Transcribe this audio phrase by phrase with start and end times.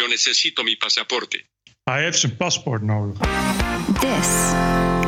[0.00, 1.44] Yo necesito mi pasaporte.
[1.84, 3.18] Hij heeft zijn paspoort nodig.
[4.00, 4.28] This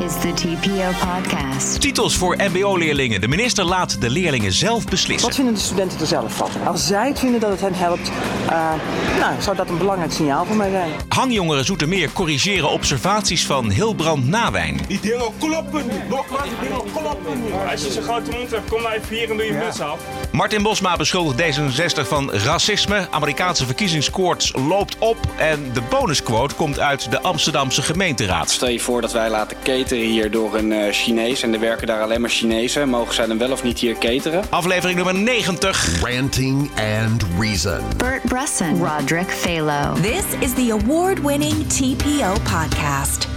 [0.06, 1.80] is the TPO podcast.
[1.80, 3.20] Titels voor MBO-leerlingen.
[3.20, 5.26] De minister laat de leerlingen zelf beslissen.
[5.26, 6.50] Wat vinden de studenten er zelf van?
[6.66, 8.72] Als zij het vinden dat het hen helpt, uh,
[9.18, 10.90] nou, zou dat een belangrijk signaal voor mij zijn.
[11.08, 14.80] Hangjongeren Zoetermeer corrigeren observaties van Hilbrand Nawijn.
[14.88, 16.08] Die dingen kloppen niet.
[16.08, 17.52] Nogmaals, die dingen kloppen niet.
[17.70, 20.00] Als je zo'n grote mond hebt, kom maar even hier en doe je muts af.
[20.32, 23.06] Martin Bosma beschuldigt D66 van racisme.
[23.10, 25.16] Amerikaanse verkiezingskoorts loopt op.
[25.36, 28.50] En de bonusquote komt uit de Amsterdamse gemeenteraad.
[28.50, 31.42] Stel je voor dat wij laten cateren hier door een uh, Chinees.
[31.42, 32.88] En er werken daar alleen maar Chinezen.
[32.88, 34.44] Mogen zij dan wel of niet hier cateren?
[34.50, 36.02] Aflevering nummer 90.
[36.02, 36.70] Ranting
[37.08, 37.80] and Reason.
[37.96, 38.84] Bert Bresson.
[38.84, 39.94] Roderick Phalo.
[39.94, 43.28] This is the award-winning TPO podcast.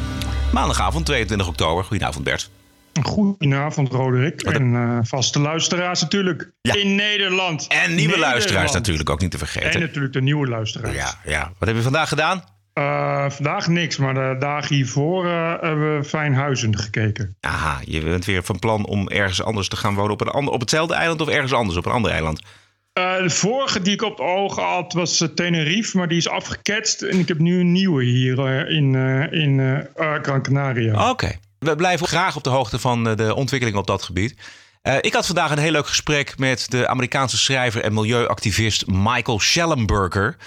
[0.52, 1.84] Maandagavond 22 oktober.
[1.84, 2.50] Goedenavond Bert.
[3.04, 4.42] Goedenavond, Roderick.
[4.42, 6.76] En uh, vaste luisteraars natuurlijk Ja.
[6.76, 7.68] in Nederland.
[7.68, 8.32] En nieuwe Nederland.
[8.32, 9.72] luisteraars natuurlijk ook niet te vergeten.
[9.72, 10.96] En natuurlijk de nieuwe luisteraars.
[10.96, 11.52] Ja, ja.
[11.60, 12.44] Wat heb je vandaag gedaan?
[12.80, 17.38] Uh, vandaag niks, maar de dagen hiervoor uh, hebben we Fijnhuizen gekeken.
[17.40, 20.54] Aha, je bent weer van plan om ergens anders te gaan wonen op, een ander,
[20.54, 22.42] op hetzelfde eiland of ergens anders op een ander eiland?
[23.00, 27.02] Uh, de vorige die ik op het oog had was Tenerife, maar die is afgeketst.
[27.02, 28.96] En ik heb nu een nieuwe hier in,
[29.32, 30.94] in Gran Canaria.
[30.94, 31.10] Oké.
[31.10, 31.40] Okay.
[31.66, 34.36] We blijven graag op de hoogte van de ontwikkeling op dat gebied.
[34.88, 39.40] Uh, ik had vandaag een heel leuk gesprek met de Amerikaanse schrijver en milieuactivist Michael
[39.40, 40.38] Schellenberger.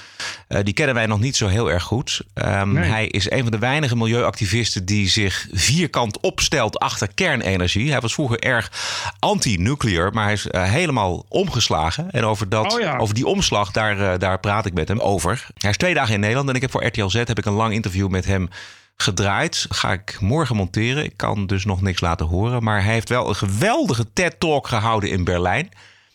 [0.49, 2.23] Uh, die kennen wij nog niet zo heel erg goed.
[2.35, 2.91] Um, nee.
[2.91, 7.91] Hij is een van de weinige milieuactivisten die zich vierkant opstelt achter kernenergie.
[7.91, 8.73] Hij was vroeger erg
[9.19, 12.11] anti-nuclear, maar hij is uh, helemaal omgeslagen.
[12.11, 12.97] En over, dat, oh ja.
[12.97, 15.47] over die omslag, daar, daar praat ik met hem over.
[15.59, 17.53] Hij is twee dagen in Nederland en ik heb voor RTL Z heb ik een
[17.53, 18.49] lang interview met hem
[19.03, 19.67] gedraaid.
[19.69, 21.05] Ga ik morgen monteren.
[21.05, 22.63] Ik kan dus nog niks laten horen.
[22.63, 25.69] Maar hij heeft wel een geweldige TED-talk gehouden in Berlijn.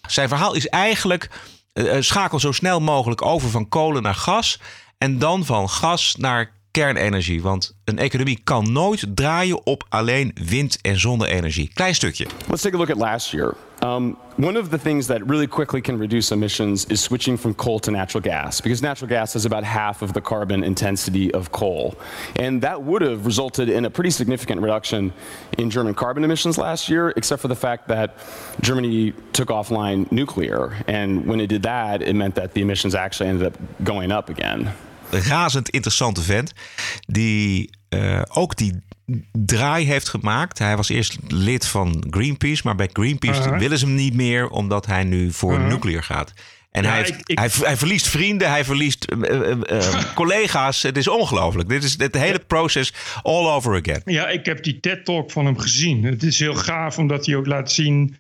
[0.07, 1.29] Zijn verhaal is eigenlijk...
[1.73, 4.59] Uh, schakel zo snel mogelijk over van kolen naar gas.
[4.97, 7.41] En dan van gas naar kernenergie.
[7.41, 11.71] Want een economie kan nooit draaien op alleen wind- en zonne-energie.
[11.73, 12.25] Klein stukje.
[12.47, 13.55] Let's take a look at last year.
[13.83, 17.79] Um, one of the things that really quickly can reduce emissions is switching from coal
[17.79, 21.93] to natural gas, because natural gas has about half of the carbon intensity of coal.
[22.39, 25.11] And that would have resulted in a pretty significant reduction
[25.57, 28.09] in German carbon emissions last year, except for the fact that
[28.61, 30.71] Germany took offline nuclear.
[30.87, 34.29] And when it did that, it meant that the emissions actually ended up going up
[34.29, 34.71] again.
[35.13, 36.53] Razend interessante vent,
[37.07, 38.81] die uh, ook die
[39.31, 40.59] draai heeft gemaakt.
[40.59, 43.57] Hij was eerst lid van Greenpeace, maar bij Greenpeace uh -huh.
[43.57, 45.67] willen ze hem niet meer omdat hij nu voor uh -huh.
[45.67, 46.33] nuclear gaat.
[46.73, 47.39] En ja, hij, heeft, ik, ik...
[47.39, 50.81] Hij, hij, verliest vrienden, hij verliest uh, collega's.
[50.81, 51.69] Het is ongelooflijk.
[51.69, 54.01] Dit is het hele proces all over again.
[54.05, 56.03] Ja, ik heb die TED-talk van hem gezien.
[56.03, 58.17] Het is heel gaaf omdat hij ook laat zien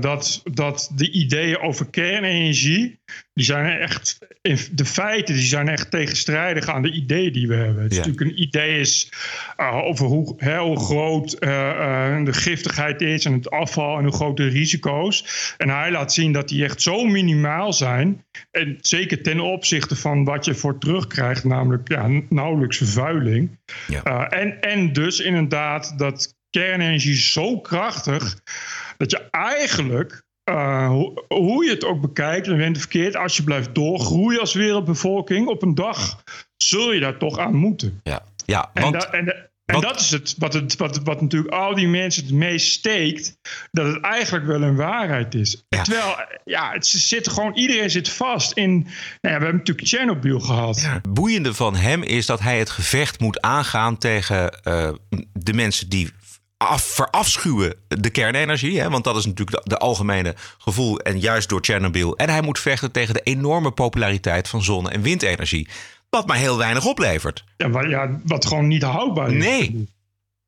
[0.00, 2.98] dat, dat de ideeën over kernenergie,
[3.34, 4.18] die zijn echt,
[4.72, 7.82] de feiten die zijn echt tegenstrijdig aan de ideeën die we hebben.
[7.82, 8.06] Het is ja.
[8.06, 9.12] natuurlijk een idee is
[9.60, 11.30] uh, over hoe, hè, hoe groot
[12.24, 15.54] de giftigheid is en het afval en hoe groot de risico's.
[15.56, 18.24] En hij laat zien dat die echt zo minimaal zijn.
[18.50, 23.58] En zeker ten opzichte van wat je voor terugkrijgt, namelijk ja, nauwelijks vervuiling.
[23.86, 24.28] Ja.
[24.28, 28.40] en, en dus inderdaad dat kernenergie zo krachtig
[28.96, 33.42] dat je eigenlijk, uh, hoe, hoe je het ook bekijkt, en bent verkeerd, als je
[33.42, 36.22] blijft doorgroeien als wereldbevolking, op een dag
[36.56, 38.00] zul je daar toch aan moeten.
[38.02, 41.20] Ja, ja en, want, da, en, de, en dat is het wat, het wat, wat
[41.20, 43.38] natuurlijk al die mensen het meest steekt,
[43.70, 45.64] dat het eigenlijk wel een waarheid is.
[45.68, 45.82] Ja.
[45.82, 46.14] Terwijl,
[46.44, 48.88] ja, het zit gewoon, iedereen zit vast in, nou
[49.20, 50.80] ja, we hebben natuurlijk Tsjernobyl gehad.
[50.80, 54.88] Ja, het boeiende van hem is dat hij het gevecht moet aangaan tegen uh,
[55.32, 56.10] de mensen die
[56.56, 58.80] af, verafschuwen de kernenergie.
[58.80, 58.90] Hè?
[58.90, 60.98] Want dat is natuurlijk de, de, algemene gevoel.
[60.98, 62.16] En juist door Tsjernobyl.
[62.16, 65.68] En hij moet vechten tegen de enorme populariteit van zonne- en windenergie.
[66.10, 67.44] Wat maar heel weinig oplevert.
[67.56, 69.44] Ja, maar ja wat gewoon niet houdbaar is.
[69.44, 69.88] Nee.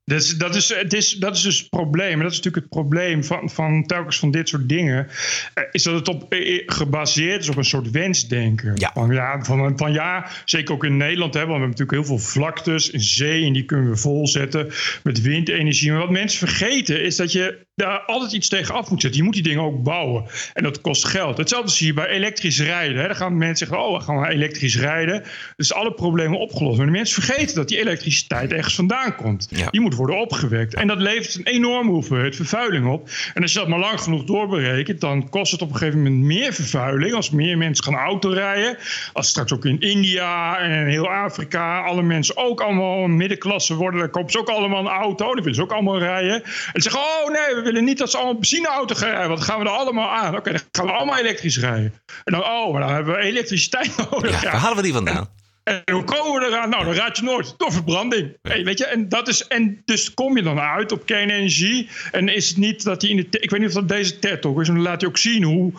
[0.09, 2.13] Dus dat, is, het is, dat is dus het probleem.
[2.13, 5.07] En dat is natuurlijk het probleem van, van telkens van dit soort dingen.
[5.55, 8.71] Uh, is dat het op, uh, gebaseerd is op een soort wensdenken.
[8.75, 8.91] Ja.
[8.93, 11.33] Van, ja, van, van ja, zeker ook in Nederland.
[11.33, 13.45] Hè, want we hebben natuurlijk heel veel vlaktes, een zee.
[13.45, 14.71] En die kunnen we volzetten
[15.03, 15.91] met windenergie.
[15.91, 19.19] Maar wat mensen vergeten is dat je daar altijd iets tegenaf moet zetten.
[19.19, 20.25] Je moet die dingen ook bouwen.
[20.53, 21.37] En dat kost geld.
[21.37, 23.01] Hetzelfde zie je bij elektrisch rijden.
[23.01, 23.07] Hè.
[23.07, 25.23] Dan gaan mensen zeggen, oh, we gaan maar elektrisch rijden.
[25.55, 26.77] Dus alle problemen opgelost.
[26.77, 29.47] Maar de mensen vergeten dat die elektriciteit ergens vandaan komt.
[29.49, 29.69] Ja.
[29.69, 30.73] Die moet worden opgewekt.
[30.73, 33.09] En dat levert een enorme hoeveelheid vervuiling op.
[33.33, 36.23] En als je dat maar lang genoeg doorberekent, dan kost het op een gegeven moment
[36.23, 37.13] meer vervuiling.
[37.13, 38.77] Als meer mensen gaan autorijden.
[39.13, 43.99] Als straks ook in India en in heel Afrika alle mensen ook allemaal middenklasse worden,
[43.99, 45.25] dan kopen ze ook allemaal een auto.
[45.25, 46.43] Dan willen ze ook allemaal rijden.
[46.73, 49.27] En zeggen, oh nee, we willen niet dat ze allemaal benzineauto gaan rijden.
[49.27, 50.35] Want dan gaan we er allemaal aan.
[50.35, 51.93] Oké, dan gaan we allemaal elektrisch rijden.
[52.23, 54.41] En dan, oh, maar dan hebben we elektriciteit nodig.
[54.41, 55.29] Ja, waar halen we die vandaan?
[55.63, 56.69] En hoe komen we eraan?
[56.69, 57.53] Nou, dan raad je nooit.
[57.57, 58.37] Door verbranding.
[58.41, 61.89] Hey, weet je, en, dat is, en dus kom je dan uit op kernenergie.
[62.11, 63.39] En is het niet dat hij in de.
[63.39, 64.67] Ik weet niet of dat deze TED toch is.
[64.67, 65.71] Maar dan laat hij ook zien hoe,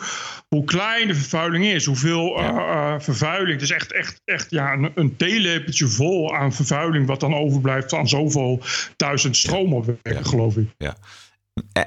[0.49, 1.85] hoe klein de vervuiling is.
[1.85, 3.53] Hoeveel uh, uh, vervuiling.
[3.53, 7.07] Het is echt, echt, echt ja, een, een theelepeltje vol aan vervuiling.
[7.07, 8.63] Wat dan overblijft aan zoveel
[8.97, 10.23] duizend stroomopwekken, ja.
[10.23, 10.69] geloof ik.
[10.79, 10.97] Ja.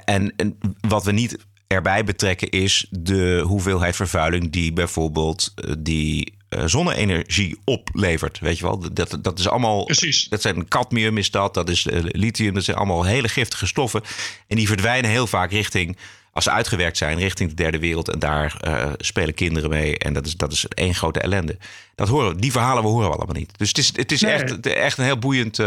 [0.06, 1.38] En, en wat we niet
[1.68, 8.40] erbij betrekken is de hoeveelheid vervuiling die bijvoorbeeld uh, die uh, zonne-energie oplevert.
[8.40, 9.86] Weet je wel, dat, dat is allemaal.
[9.86, 10.28] Precies.
[10.30, 14.02] Dat zijn cadmium, is dat, dat is uh, lithium, dat zijn allemaal hele giftige stoffen.
[14.48, 15.98] En die verdwijnen heel vaak richting,
[16.34, 18.10] als ze uitgewerkt zijn, richting de derde wereld.
[18.10, 19.98] En daar uh, spelen kinderen mee.
[19.98, 21.58] En dat is, dat is één grote ellende.
[21.96, 23.58] Dat horen, die verhalen we horen we allemaal niet.
[23.58, 24.32] Dus het is, het is nee.
[24.32, 25.60] echt, echt een heel boeiend,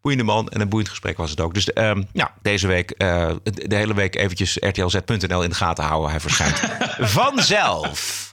[0.00, 0.48] boeiende man.
[0.48, 1.54] En een boeiend gesprek was het ook.
[1.54, 6.10] Dus um, nou, deze week, de hele week eventjes rtlz.nl in de gaten houden.
[6.10, 6.60] Hij verschijnt
[7.18, 8.32] vanzelf.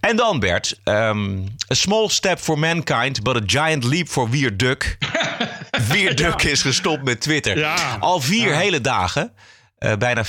[0.00, 4.98] En dan Bert, um, a small step for mankind, but a giant leap for Wierduk.
[5.92, 6.50] Wierduk ja.
[6.50, 7.58] is gestopt met Twitter.
[7.58, 7.96] Ja.
[8.00, 8.58] Al vier ja.
[8.58, 9.32] hele dagen.
[9.80, 10.24] Uh, bijna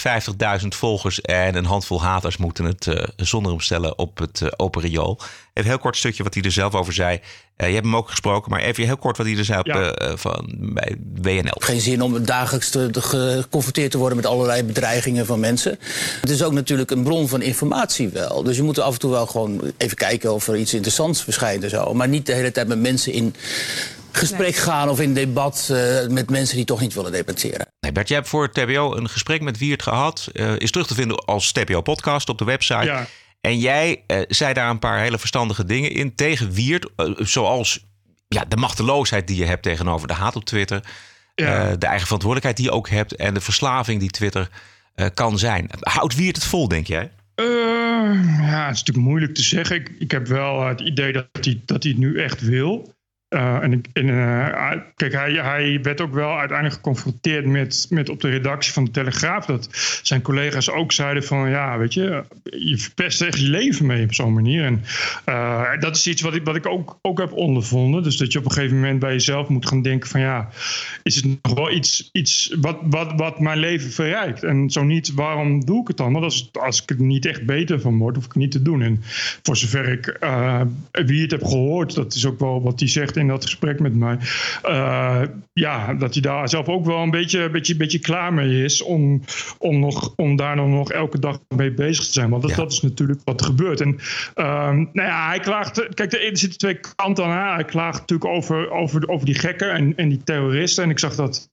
[0.62, 4.50] 50.000 volgers en een handvol haters moeten het uh, zonder hem stellen op het uh,
[4.56, 5.18] open riool.
[5.20, 7.20] Even een heel kort stukje wat hij er zelf over zei.
[7.58, 9.90] je hebt hem ook gesproken, maar even heel kort wat hij er zei ja.
[9.90, 11.56] op, van, bij WNL.
[11.60, 15.80] Geen zin om dagelijks te, te geconfronteerd te worden met allerlei bedreigingen van mensen.
[16.22, 18.44] Het is ook natuurlijk een bron van informatie wel.
[18.44, 21.64] Dus je moet af en toe wel gewoon even kijken of er iets interessants verschijnt
[21.64, 21.94] en zo.
[21.94, 23.36] Maar niet de hele tijd met mensen in
[24.12, 27.68] gesprek gaan of in debat uh, met mensen die toch niet willen debatteren.
[27.80, 30.30] Nee, Bert, jij hebt voor TBO een gesprek met Wiert gehad.
[30.34, 32.84] Uh, is terug te vinden als TBO-podcast op de website.
[32.84, 33.08] Ja.
[33.42, 36.90] En jij uh, zei daar een paar hele verstandige dingen in tegen Wiert.
[37.18, 37.86] zoals
[38.28, 40.84] ja, de machteloosheid die je hebt tegenover de haat op Twitter.
[41.36, 41.76] Ja.
[41.76, 43.16] de eigen verantwoordelijkheid die je ook hebt.
[43.16, 44.50] En de verslaving die Twitter
[45.14, 45.70] kan zijn.
[45.80, 47.12] Houdt Wiert het vol, denk jij?
[48.42, 49.76] ja, het is natuurlijk moeilijk te zeggen.
[49.76, 52.94] Ik, ik heb wel het idee dat hij, dat hij het nu echt wil.
[53.30, 58.74] Uh, en, uh, kijk, hij, werd ook wel uiteindelijk geconfronteerd met, met op de redactie
[58.74, 59.46] van de Telegraaf.
[59.46, 59.70] Dat
[60.04, 64.14] zijn collega's ook zeiden van ja, weet je, je verpest echt je leven mee op
[64.14, 64.66] zo'n manier.
[64.66, 64.84] En
[65.26, 68.04] uh, dat is iets wat ik, wat ik ook, ook heb ondervonden.
[68.04, 70.50] Dus dat je op een gegeven moment bij jezelf moet gaan denken van ja,
[71.04, 74.44] is het nog wel iets, iets wat, wat, wat mijn leven verrijkt?
[74.44, 76.12] En zo niet, waarom doe ik het dan?
[76.12, 78.62] Want als, als ik er niet echt beter van word, hoef ik het niet te
[78.62, 78.82] doen.
[78.82, 79.04] En
[79.44, 80.18] voor zover ik
[81.06, 83.96] wie het heb gehoord, dat is ook wel wat hij zegt in dat gesprek met
[83.96, 84.18] mij.
[84.66, 85.22] Uh,
[85.54, 89.22] ja, dat hij daar zelf ook wel een beetje, beetje, beetje klaar mee is om,
[89.58, 92.30] om, nog, om daar dan nog elke dag mee bezig te zijn.
[92.30, 92.58] Want dat, ja.
[92.58, 93.82] dat is natuurlijk wat er gebeurt.
[93.82, 94.00] En
[94.36, 95.88] uh, nou ja, hij klaagt.
[95.94, 97.54] Kijk, er zitten twee kanten aan.
[97.54, 100.84] Hij klaagt natuurlijk over, over, over die gekken en, en die terroristen.
[100.84, 101.50] En ik zag dat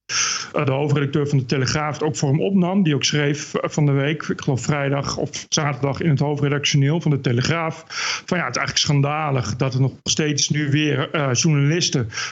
[0.56, 2.82] uh, de hoofdredacteur van de Telegraaf het ook voor hem opnam.
[2.82, 7.10] Die ook schreef van de week, ik geloof vrijdag of zaterdag in het hoofdredactioneel van
[7.10, 7.84] de Telegraaf.
[8.26, 11.55] Van ja, het is eigenlijk schandalig dat er nog steeds nu weer uh, journalisten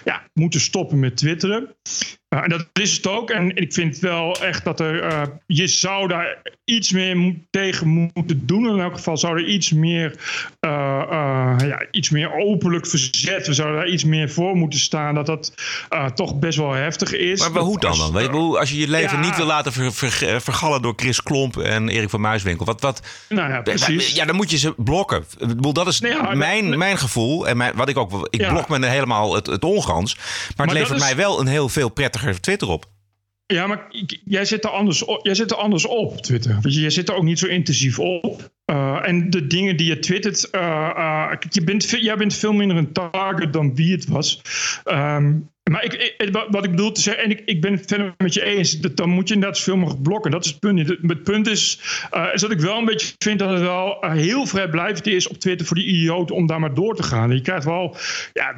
[0.05, 1.77] ja, moeten stoppen met twitteren.
[2.43, 3.31] En dat is het ook.
[3.31, 5.13] En ik vind wel echt dat er.
[5.13, 8.69] Uh, je zou daar iets meer tegen moeten doen.
[8.69, 10.15] In elk geval zou er iets meer.
[10.61, 10.71] Uh,
[11.59, 13.47] ja, iets meer openlijk verzet.
[13.47, 15.15] We zouden daar iets meer voor moeten staan.
[15.15, 15.55] Dat dat
[16.15, 17.41] toch best wel heftig is.
[17.41, 18.13] Maar, maar hoe dan dan?
[18.13, 21.23] Weet je, als je je leven ja, niet wil laten ver, ver, vergallen door Chris
[21.23, 22.67] Klomp en Erik van Muiswinkel.
[22.67, 24.13] Wat, wat, nou ja, precies.
[24.13, 25.25] Ja, dan moet je ze blokken.
[25.73, 27.49] Dat is nee, mijn, mijn gevoel.
[27.49, 28.29] En mijn, wat ik ook.
[28.31, 30.15] Ik blok me helemaal het, het ongans.
[30.15, 31.05] Maar het maar levert is...
[31.05, 32.93] mij wel een heel veel prettiger Twitter op.
[33.47, 33.87] Ja, maar
[34.25, 36.59] jij zit er anders op, jij zit er anders op Twitter.
[36.63, 38.53] Je, jij zit er ook niet zo intensief op.
[38.71, 40.61] Uh, en de dingen die je twittert, uh,
[40.97, 44.43] uh, je bent, jij bent veel minder een target dan wie het was.
[44.85, 48.15] Um, maar ik, ik, wat ik bedoel te zeggen, en ik, ik ben het verder
[48.17, 50.31] met je eens, dat, dan moet je inderdaad zoveel mogelijk blokken.
[50.31, 50.89] Dat is het punt.
[50.89, 51.81] Het, het punt is,
[52.15, 55.29] uh, is dat ik wel een beetje vind dat het wel uh, heel vrijblijvend is
[55.29, 57.31] op Twitter voor die idioten om daar maar door te gaan.
[57.31, 57.97] En je krijgt wel,
[58.33, 58.55] ja,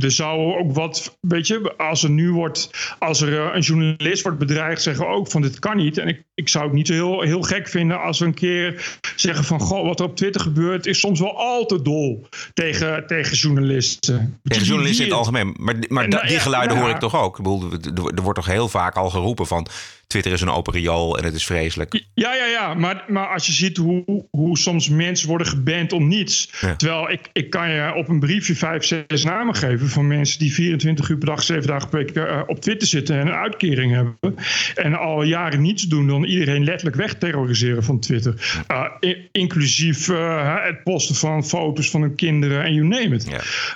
[0.00, 4.22] er zou ook wat, weet je, als er nu wordt, als er uh, een journalist
[4.22, 5.98] wordt bedreigd, zeggen ook van dit kan niet.
[5.98, 8.98] En ik, ik zou het niet zo heel, heel gek vinden als we een keer
[9.16, 13.06] zeggen van, goh, wat er op Twitter gebeurt is soms wel al te dol tegen,
[13.06, 14.40] tegen journalisten.
[14.42, 15.54] Tegen journalisten in het algemeen.
[15.58, 16.82] Maar, maar en, die geluiden ja.
[16.82, 17.38] hoor ik toch ook.
[17.38, 19.66] Ik bedoel, er wordt toch heel vaak al geroepen van
[20.12, 22.04] Twitter is een open riool en het is vreselijk.
[22.14, 22.74] Ja, ja, ja.
[22.74, 26.52] Maar, maar als je ziet hoe, hoe soms mensen worden geband om niets.
[26.60, 26.76] Ja.
[26.76, 30.52] Terwijl ik, ik kan je op een briefje vijf, zes namen geven van mensen die
[30.52, 33.92] 24 uur per dag, zeven dagen per week uh, op Twitter zitten en een uitkering
[33.92, 34.16] hebben.
[34.74, 38.64] En al jaren niets doen dan iedereen letterlijk wegterroriseren van Twitter.
[38.70, 43.28] Uh, in, inclusief uh, het posten van foto's van hun kinderen en you name it.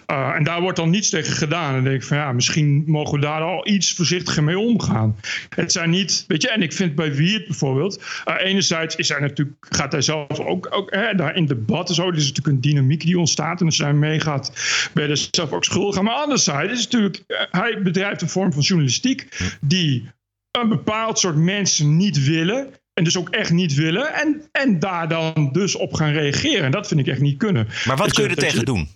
[0.07, 0.35] Ja.
[0.35, 1.69] en daar wordt dan niets tegen gedaan.
[1.69, 5.17] En dan denk ik van ja, misschien mogen we daar al iets voorzichtiger mee omgaan.
[5.55, 9.21] Het zijn niet Weet je, en ik vind bij Wiert bijvoorbeeld, uh, enerzijds is hij
[9.21, 12.61] natuurlijk, gaat hij zelf ook, ook hè, daar in debatten zo, er is natuurlijk een
[12.61, 14.53] dynamiek die ontstaat en als hij meegaat,
[14.93, 16.05] ben je er zelf ook schuldig aan.
[16.05, 19.29] Maar anderzijds is natuurlijk, uh, hij bedrijft een vorm van journalistiek
[19.61, 20.09] die
[20.51, 22.69] een bepaald soort mensen niet willen.
[22.95, 24.15] En dus ook echt niet willen.
[24.15, 26.65] En, en daar dan dus op gaan reageren.
[26.65, 27.69] En dat vind ik echt niet kunnen.
[27.87, 28.89] Maar wat Dus kun je er tegen doen?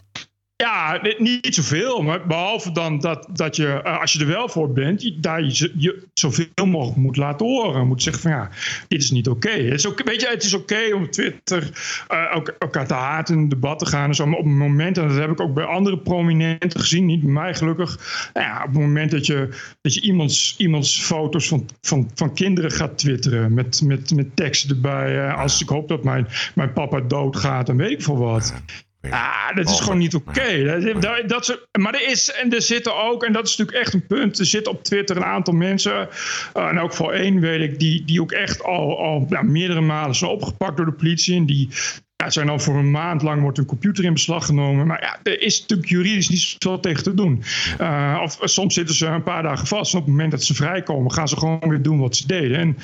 [0.60, 2.02] Ja, niet zoveel.
[2.02, 5.42] Maar behalve dan dat, dat je, uh, als je er wel voor bent, je, daar
[5.42, 7.86] je, zoveel mogelijk moet laten horen.
[7.86, 8.50] Moet zeggen van ja,
[8.88, 9.56] dit is niet oké.
[10.04, 11.70] Weet je, het is oké om op Twitter
[12.12, 14.08] uh, elkaar te haten en debat te gaan.
[14.08, 17.32] Maar op het moment, en dat heb ik ook bij andere prominenten gezien, niet bij
[17.32, 18.30] mij gelukkig.
[18.34, 19.48] Nou ja, op het moment dat je,
[19.80, 24.70] dat je iemands, iemands foto's van, van, van kinderen gaat twitteren met, met, met teksten
[24.70, 25.16] erbij.
[25.16, 28.62] Uh, als ik hoop dat mijn, mijn papa doodgaat en weet ik veel wat.
[29.08, 30.30] Ah, dat is gewoon niet oké.
[30.30, 30.64] Okay.
[31.00, 34.06] Dat, dat, maar er is, en er zitten ook, en dat is natuurlijk echt een
[34.06, 34.38] punt.
[34.38, 36.08] Er zitten op Twitter een aantal mensen,
[36.56, 39.80] uh, en ook voor één weet ik, die, die ook echt al, al ja, meerdere
[39.80, 41.36] malen zijn opgepakt door de politie.
[41.36, 41.68] En die
[42.20, 44.86] ja, zijn dan voor een maand lang wordt een computer in beslag genomen.
[44.86, 47.42] Maar ja, er is natuurlijk juridisch niet zoveel tegen te doen.
[47.80, 49.92] Uh, of soms zitten ze een paar dagen vast.
[49.92, 52.58] En op het moment dat ze vrijkomen, gaan ze gewoon weer doen wat ze deden.
[52.58, 52.76] En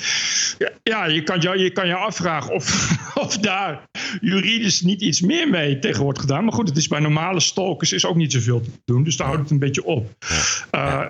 [0.57, 2.91] ja, ja je, kan je, je kan je afvragen of,
[3.25, 3.81] of daar
[4.21, 6.43] juridisch niet iets meer mee tegen wordt gedaan.
[6.43, 9.03] Maar goed, het is bij normale stalkers is ook niet zoveel te doen.
[9.03, 10.15] Dus daar houdt het een beetje op.
[10.75, 11.05] Uh,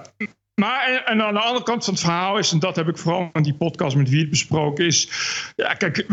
[0.61, 3.29] maar en aan de andere kant van het verhaal is, en dat heb ik vooral
[3.33, 5.09] in die podcast met Wiert besproken, is,
[5.55, 6.05] ja kijk,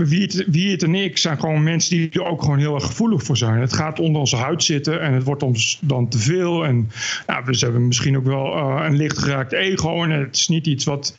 [0.47, 3.61] Wiert, en ik zijn gewoon mensen die er ook gewoon heel erg gevoelig voor zijn.
[3.61, 6.65] Het gaat onder onze huid zitten en het wordt ons dan te veel.
[6.65, 6.91] En
[7.27, 10.67] ja, we hebben misschien ook wel uh, een licht geraakt ego en het is niet
[10.67, 11.17] iets wat,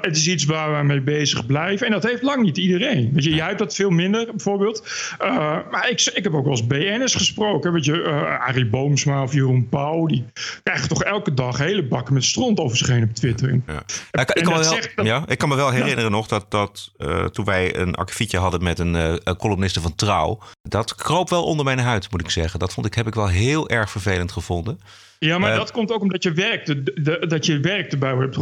[0.00, 1.86] het is iets waar we mee bezig blijven.
[1.86, 3.10] En dat heeft lang niet iedereen.
[3.12, 4.86] Weet je, jij hebt dat veel minder bijvoorbeeld.
[5.22, 7.72] Uh, maar ik, ik heb ook wel eens BN'ers gesproken.
[7.72, 10.24] Weet je, uh, Arie Boomsma of Jeroen Pauw, die
[10.62, 13.52] krijgen toch elke dag hele bakken met stront over zich heen op Twitter.
[13.52, 13.82] Ja.
[14.10, 14.62] Nou, ik, kan wel,
[14.94, 16.08] dat, ja, ik kan me wel herinneren ja.
[16.08, 19.94] nog dat, dat uh, toen wij een akkefietje hadden met een, uh, een columniste van
[19.94, 20.38] Trouw.
[20.62, 22.58] Dat kroop wel onder mijn huid, moet ik zeggen.
[22.58, 24.80] Dat vond ik, heb ik wel heel erg vervelend gevonden.
[25.18, 28.14] Ja, maar uh, dat komt ook omdat je werkt, de, de, dat je werk erbij
[28.14, 28.36] hebt.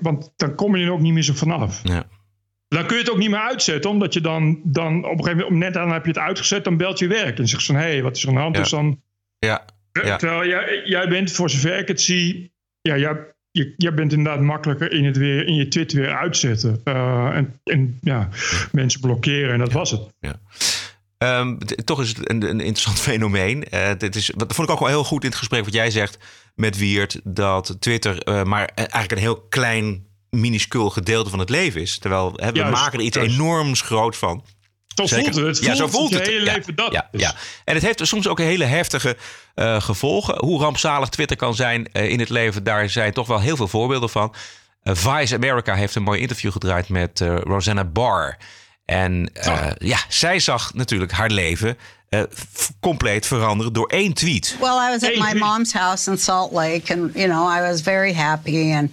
[0.00, 1.80] Want dan kom je er ook niet meer zo vanaf.
[1.82, 2.06] Ja.
[2.68, 5.38] Dan kun je het ook niet meer uitzetten, omdat je dan, dan op een gegeven
[5.38, 7.80] moment, net dan heb je het uitgezet, dan belt je werk en zegt van hé,
[7.80, 8.56] hey, wat is er aan de hand?
[8.56, 8.62] Ja.
[8.62, 9.02] Dus dan.
[9.38, 9.64] Ja.
[9.92, 10.16] ja.
[10.16, 13.16] Terwijl jij, jij bent, voor zover ik het zie, ja, jij,
[13.50, 16.80] je, je bent inderdaad makkelijker in, het weer, in je Twitter weer uitzetten.
[16.84, 18.28] Uh, en, en ja,
[18.72, 20.00] mensen blokkeren en dat was het.
[20.20, 20.40] Ja.
[21.40, 23.64] Um, toch is het een, een interessant fenomeen.
[23.74, 25.90] Uh, dit is, dat vond ik ook wel heel goed in het gesprek wat jij
[25.90, 26.18] zegt
[26.54, 27.20] met Wiert.
[27.24, 31.98] Dat Twitter uh, maar eigenlijk een heel klein, minuscuul gedeelte van het leven is.
[31.98, 33.34] Terwijl hè, we Juist, maken er iets juist.
[33.34, 34.44] enorms groot van.
[35.06, 35.44] Zo voelt het.
[35.44, 36.26] Het ja, zo voelt het.
[36.26, 36.92] hele ja, leven dat.
[36.92, 37.34] Ja, Dus- ja.
[37.64, 39.16] En het heeft soms ook hele heftige
[39.54, 40.38] uh, gevolgen.
[40.38, 43.68] Hoe rampzalig Twitter kan zijn uh, in het leven, daar zijn toch wel heel veel
[43.68, 44.34] voorbeelden van.
[44.84, 48.36] Uh, Vice America heeft een mooi interview gedraaid met Rosanna Barr.
[48.84, 49.66] En oh.
[49.78, 51.78] ja, zij zag natuurlijk haar leven
[52.80, 54.56] compleet veranderen door één tweet.
[54.60, 57.80] Well, I was at my mom's house in Salt Lake, and you know, I was
[57.80, 58.90] very happy and.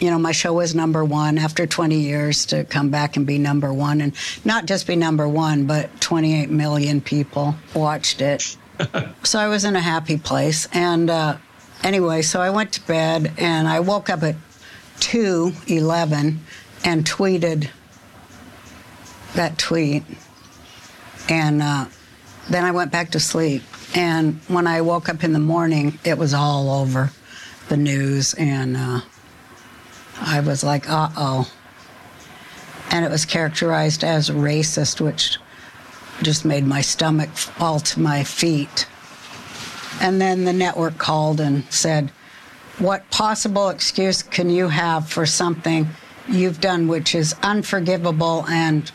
[0.00, 3.38] You know, my show was number one after 20 years to come back and be
[3.38, 4.00] number one.
[4.00, 4.14] And
[4.44, 8.56] not just be number one, but 28 million people watched it.
[9.22, 10.66] so I was in a happy place.
[10.72, 11.36] And uh,
[11.84, 14.36] anyway, so I went to bed and I woke up at
[15.00, 16.38] 2.11
[16.82, 17.68] and tweeted
[19.34, 20.02] that tweet.
[21.28, 21.86] And uh,
[22.48, 23.62] then I went back to sleep.
[23.94, 27.10] And when I woke up in the morning, it was all over
[27.68, 28.78] the news and...
[28.78, 29.00] Uh,
[30.20, 31.50] I was like, uh oh.
[32.90, 35.38] And it was characterized as racist, which
[36.22, 38.86] just made my stomach fall to my feet.
[40.00, 42.10] And then the network called and said,
[42.78, 45.88] What possible excuse can you have for something
[46.28, 48.90] you've done which is unforgivable and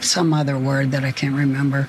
[0.00, 1.88] some other word that I can't remember?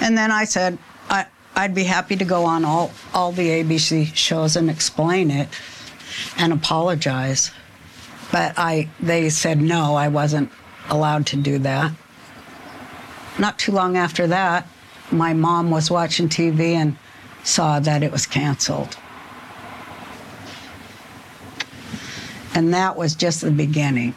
[0.00, 4.14] And then I said, I, I'd be happy to go on all, all the ABC
[4.14, 5.48] shows and explain it
[6.36, 7.50] and apologize.
[8.30, 10.50] But I they said no, I wasn't
[10.88, 11.92] allowed to do that.
[13.38, 14.66] Not too long after that,
[15.10, 16.96] my mom was watching TV and
[17.44, 18.96] saw that it was canceled.
[22.54, 24.14] And that was just the beginning.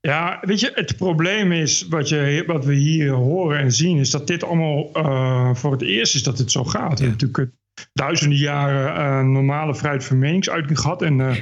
[0.00, 4.10] Ja, weet je, het probleem is, wat, je, wat we hier horen en zien, is
[4.10, 6.98] dat dit allemaal uh, voor het eerst is dat het zo gaat.
[6.98, 7.06] Ja.
[7.06, 7.50] Natuurlijk
[7.92, 11.02] duizenden jaren uh, normale vrijheid van meningsuiting gehad.
[11.02, 11.34] En uh,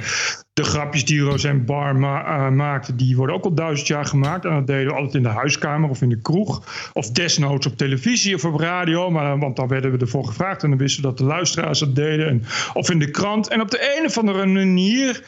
[0.53, 4.45] de grapjes die Roseanne Barr ma maakte, die worden ook al duizend jaar gemaakt.
[4.45, 6.63] En dat deden we altijd in de huiskamer of in de kroeg.
[6.93, 9.11] Of desnoods op televisie of op radio.
[9.11, 11.95] Maar, want dan werden we ervoor gevraagd en dan wisten we dat de luisteraars dat
[11.95, 12.27] deden.
[12.27, 13.47] En, of in de krant.
[13.47, 15.23] En op de een of andere manier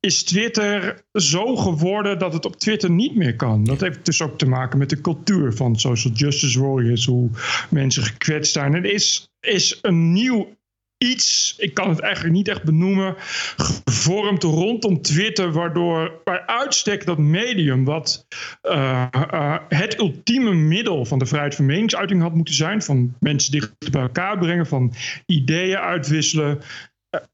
[0.00, 3.64] is Twitter zo geworden dat het op Twitter niet meer kan.
[3.64, 7.30] Dat heeft dus ook te maken met de cultuur van social justice warriors, hoe
[7.70, 8.74] mensen gekwetst zijn.
[8.74, 10.56] Het is, is een nieuw
[11.02, 13.14] iets, ik kan het eigenlijk niet echt benoemen,
[13.56, 18.26] gevormd rondom Twitter, waardoor bij uitstek dat medium, wat
[18.62, 23.52] uh, uh, het ultieme middel van de vrijheid van meningsuiting had moeten zijn, van mensen
[23.52, 24.94] dichter bij elkaar brengen, van
[25.26, 26.60] ideeën uitwisselen,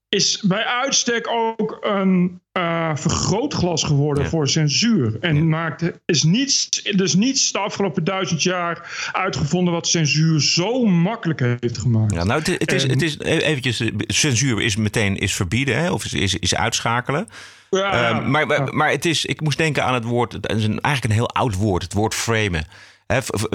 [0.08, 4.28] is bij uitstek ook een uh, vergrootglas geworden Ja.
[4.28, 5.16] voor censuur.
[5.20, 11.40] En maakt, is niets, dus niets de afgelopen duizend jaar uitgevonden wat censuur zo makkelijk
[11.40, 12.14] heeft gemaakt.
[12.14, 15.34] Ja, nou, het, het is, En- het is e- eventjes, eh, censuur is meteen is
[15.34, 17.28] verbieden hè, of is, is, is uitschakelen.
[17.70, 20.64] Ja, Ehm, maar, maar, maar het is, ik moest denken aan het woord, het is
[20.64, 22.66] een, eigenlijk een heel oud woord, het woord framen.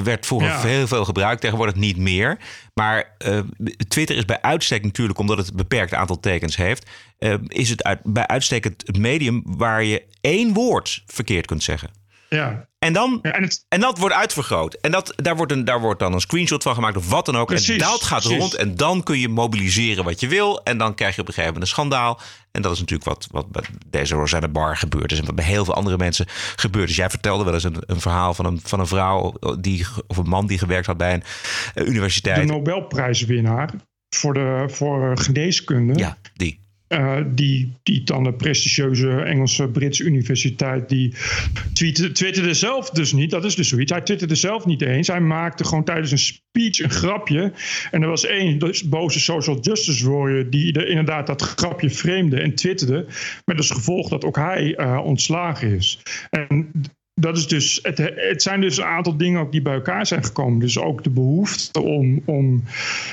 [0.03, 0.59] Werd vroeger Ja.
[0.61, 2.37] heel veel gebruikt, tegenwoordig niet meer.
[2.73, 3.39] Maar eh,
[3.87, 7.83] Twitter is bij uitstek natuurlijk, omdat het een beperkt aantal tekens heeft, eh, is het
[7.83, 11.89] uit, bij uitstek het, het medium waar je één woord verkeerd kunt zeggen.
[12.29, 12.71] ja.
[12.79, 14.73] En, dan, Ja, en het- en dat wordt uitvergroot.
[14.73, 17.37] En dat, daar, wordt een, daar wordt dan een screenshot van gemaakt of wat dan
[17.37, 17.51] ook.
[17.51, 18.39] en dat gaat precies.
[18.39, 18.53] rond.
[18.55, 20.63] En dan kun je mobiliseren wat je wil.
[20.63, 22.19] En dan krijg je op een gegeven moment een schandaal.
[22.53, 25.19] En dat is natuurlijk wat, wat bij deze Rosanna Bar gebeurd is.
[25.19, 26.95] En wat bij heel veel andere mensen gebeurd is.
[26.95, 30.29] Jij vertelde wel eens een, een verhaal van een, van een vrouw die, of een
[30.29, 32.47] man die gewerkt had bij een eh, De universiteit.
[32.47, 33.73] Nobelprijswinnaar
[34.09, 35.99] voor, de, voor geneeskunde.
[35.99, 36.62] Ja, die.
[36.93, 41.13] Eh, die, die dan de prestigieuze Engelse Britse universiteit, die
[41.73, 43.29] tweette, twitterde zelf dus niet.
[43.29, 43.91] Dat is dus zoiets.
[43.91, 45.07] Hij twitterde zelf niet eens.
[45.07, 47.51] Hij maakte gewoon tijdens een speech een grapje.
[47.91, 52.39] En er was één dus boze social justice warrior die er inderdaad dat grapje vreemde
[52.39, 53.05] en twitterde.
[53.45, 55.99] Met als gevolg dat ook hij eh, ontslagen is.
[56.29, 56.71] En
[57.15, 60.23] dat is dus, het, het zijn dus een aantal dingen ook die bij elkaar zijn
[60.23, 60.59] gekomen.
[60.59, 62.63] Dus ook de behoefte om, om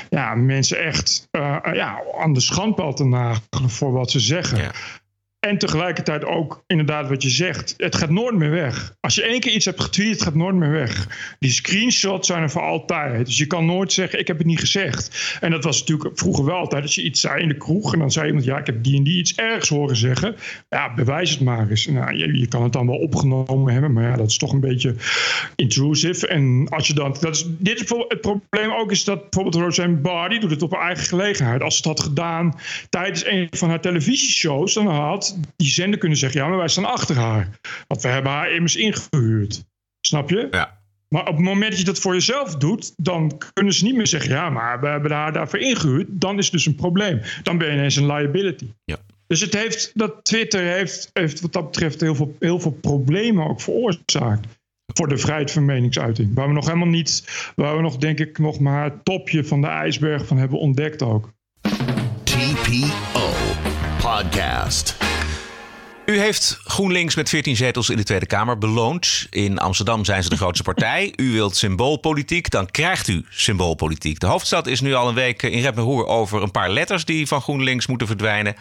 [0.09, 4.73] ja, mensen echt eh, ja, aan de schandpaal te nagelen voor wat ze zeggen.
[5.41, 7.75] En tegelijkertijd ook inderdaad wat je zegt.
[7.77, 8.95] Het gaat nooit meer weg.
[9.01, 11.09] Als je één keer iets hebt getweet, het gaat nooit meer weg.
[11.39, 13.27] Die screenshots zijn er voor altijd.
[13.27, 15.37] Dus je kan nooit zeggen, ik heb het niet gezegd.
[15.41, 16.83] En dat was natuurlijk vroeger wel altijd.
[16.83, 18.45] Als je iets zei in de kroeg en dan zei iemand...
[18.45, 20.37] ja, ik heb die en die iets ergs horen zeggen.
[20.69, 21.87] Ja, bewijs het maar eens.
[21.87, 23.93] Nou, je, je kan het dan wel opgenomen hebben...
[23.93, 24.95] maar ja, dat is toch een beetje
[25.57, 26.27] intrusive.
[26.27, 27.17] En als je dan...
[27.21, 30.29] Dat is, dit is het probleem ook is dat bijvoorbeeld Roseanne Barr...
[30.29, 31.63] die doet het op haar eigen gelegenheid.
[31.63, 32.59] Als ze het had gedaan
[32.91, 34.75] tijdens een van haar televisieshows...
[34.75, 36.41] dan had die zender kunnen zeggen...
[36.41, 37.49] ja, maar wij staan achter haar.
[37.87, 39.65] Want we hebben haar immers ingehuurd.
[40.01, 40.49] Snap je?
[40.51, 40.79] Ja.
[41.09, 44.07] Maar op het moment dat je dat voor jezelf doet, dan kunnen ze niet meer
[44.07, 46.07] zeggen: ja, maar we hebben haar daarvoor ingehuurd.
[46.11, 47.21] Dan is het dus een probleem.
[47.43, 48.73] Dan ben je ineens een liability.
[48.85, 48.97] Ja.
[49.27, 53.49] Dus het heeft, dat Twitter heeft, heeft wat dat betreft heel veel, heel veel problemen
[53.49, 54.47] ook veroorzaakt.
[54.95, 56.35] Voor de vrijheid van meningsuiting.
[56.35, 57.25] Waar we nog helemaal niet,
[57.57, 61.03] waar we nog denk ik nog maar het topje van de ijsberg van hebben ontdekt
[61.03, 61.33] ook.
[62.25, 63.31] TPO
[64.01, 65.10] Podcast.
[66.11, 69.27] U heeft GroenLinks met 14 zetels in de Tweede Kamer beloond.
[69.31, 71.13] In Amsterdam zijn ze de grootste partij.
[71.17, 74.21] U wilt symboolpolitiek, dan krijgt u symboolpolitiek.
[74.21, 77.05] De hoofdstad is nu al een week in rep en roer over een paar letters
[77.05, 78.57] die van GroenLinks moeten verdwijnen.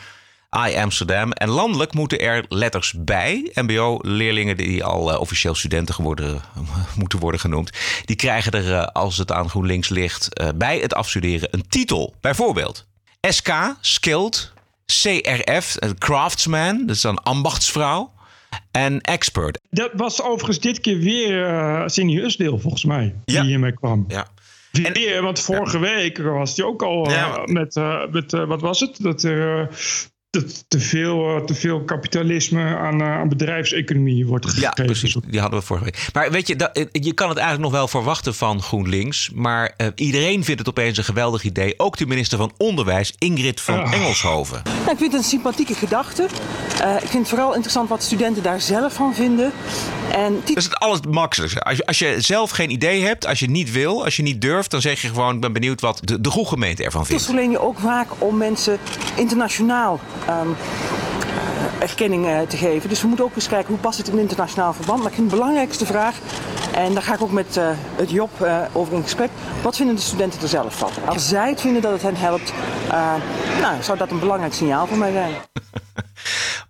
[0.70, 1.32] I Amsterdam.
[1.32, 3.52] En landelijk moeten er letters bij.
[3.54, 6.42] MBO-leerlingen die al eh, officieel studenten geworden,
[7.02, 7.72] moeten worden genoemd.
[8.06, 12.16] Die krijgen er, eh, als het aan GroenLinks ligt, eh, bij het afstuderen een titel.
[12.22, 12.86] Bijvoorbeeld
[13.22, 14.52] SK, Skilled.
[15.02, 18.14] CRF, een craftsman, dat is dan ambachtsvrouw.
[18.72, 19.60] En expert.
[19.70, 23.40] Dat was overigens dit keer weer uh, Cindy Usdeel, volgens mij, Ja.
[23.42, 24.06] die hiermee kwam.
[24.08, 24.28] Ja.
[24.72, 27.42] Weer, want vorige week was hij ook al uh, Ja.
[27.46, 29.02] met, uh, met uh, wat was het?
[29.02, 29.70] Dat er
[30.30, 34.72] dat te, veel, te veel kapitalisme aan, aan bedrijfseconomie wordt gegeven.
[34.76, 35.16] Ja, precies.
[35.28, 36.08] Die hadden we vorige week.
[36.14, 39.30] Maar weet je, dat, je kan het eigenlijk nog wel verwachten van GroenLinks.
[39.34, 41.74] Maar uh, iedereen vindt het opeens een geweldig idee.
[41.78, 43.94] Ook de minister van Onderwijs, Ingrid van Ah.
[43.94, 44.62] Engelshoven.
[44.64, 46.28] Nou, ik vind het een sympathieke gedachte.
[46.82, 49.52] Uh, ik vind het vooral interessant wat studenten daar zelf van vinden.
[50.12, 51.62] En Dat is het allermakkelijkste.
[51.62, 54.42] Als je, als je zelf geen idee hebt, als je niet wil, als je niet
[54.42, 57.22] durft, dan zeg je gewoon: ik ben benieuwd wat de, de goede gemeente ervan vindt.
[57.22, 58.80] Dat verleen je ook vaak om mensen
[59.16, 60.56] internationaal um,
[61.80, 62.90] erkenning uh, te geven.
[62.90, 65.00] Dus we moeten ook eens kijken hoe past het in internationaal verband.
[65.00, 66.16] Maar ik vind de belangrijkste vraag,
[66.74, 69.30] en daar ga ik ook met uh, het Job uh, over in gesprek.
[69.62, 70.92] Wat vinden de studenten er zelf van?
[71.06, 72.54] Als zij het vinden dat het hen helpt,
[73.62, 75.34] nou, zou dat een belangrijk signaal voor mij zijn.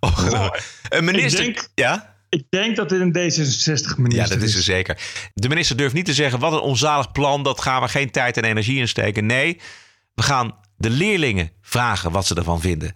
[0.00, 0.50] oh,
[0.88, 1.44] een minister.
[1.44, 2.09] Ik denk, ja?
[2.30, 4.98] Ik denk dat dit een D66 minister Ja, dat is er zeker.
[5.34, 8.36] De minister durft niet te zeggen: wat een onzalig plan, dat gaan we geen tijd
[8.36, 9.26] en energie in steken.
[9.26, 9.60] Nee,
[10.14, 12.92] we gaan de leerlingen vragen wat ze ervan vinden.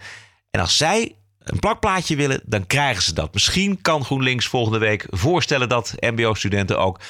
[0.51, 3.35] En als zij een plakplaatje willen, dan krijgen ze dat.
[3.35, 7.01] Misschien kan GroenLinks volgende week voorstellen dat MBO-studenten ook.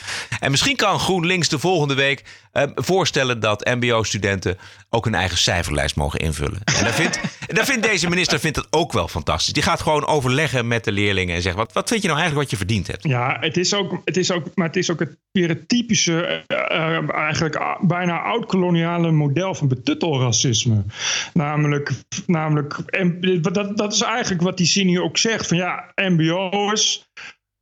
[0.40, 2.24] En misschien kan GroenLinks de volgende week
[2.74, 4.58] voorstellen dat MBO-studenten
[4.90, 6.60] ook hun eigen cijferlijst mogen invullen.
[6.64, 7.20] En dan vindt,
[7.56, 9.52] dan vindt deze minister vindt dat ook wel fantastisch.
[9.52, 12.50] Die gaat gewoon overleggen met de leerlingen en zegt: wat, wat vind je nou eigenlijk
[12.50, 13.02] wat je verdiend hebt?
[13.02, 14.98] Ja, het is ook, het is ook, maar het is ook
[15.32, 20.84] het, typische, eh, eh, eigenlijk ah, bijna oud-koloniale model van betuttelracisme.
[21.32, 21.90] Namelijk,
[22.26, 22.76] namelijk
[23.54, 27.06] dat, dat is eigenlijk wat die hier ook zegt: van ja, MBO'ers.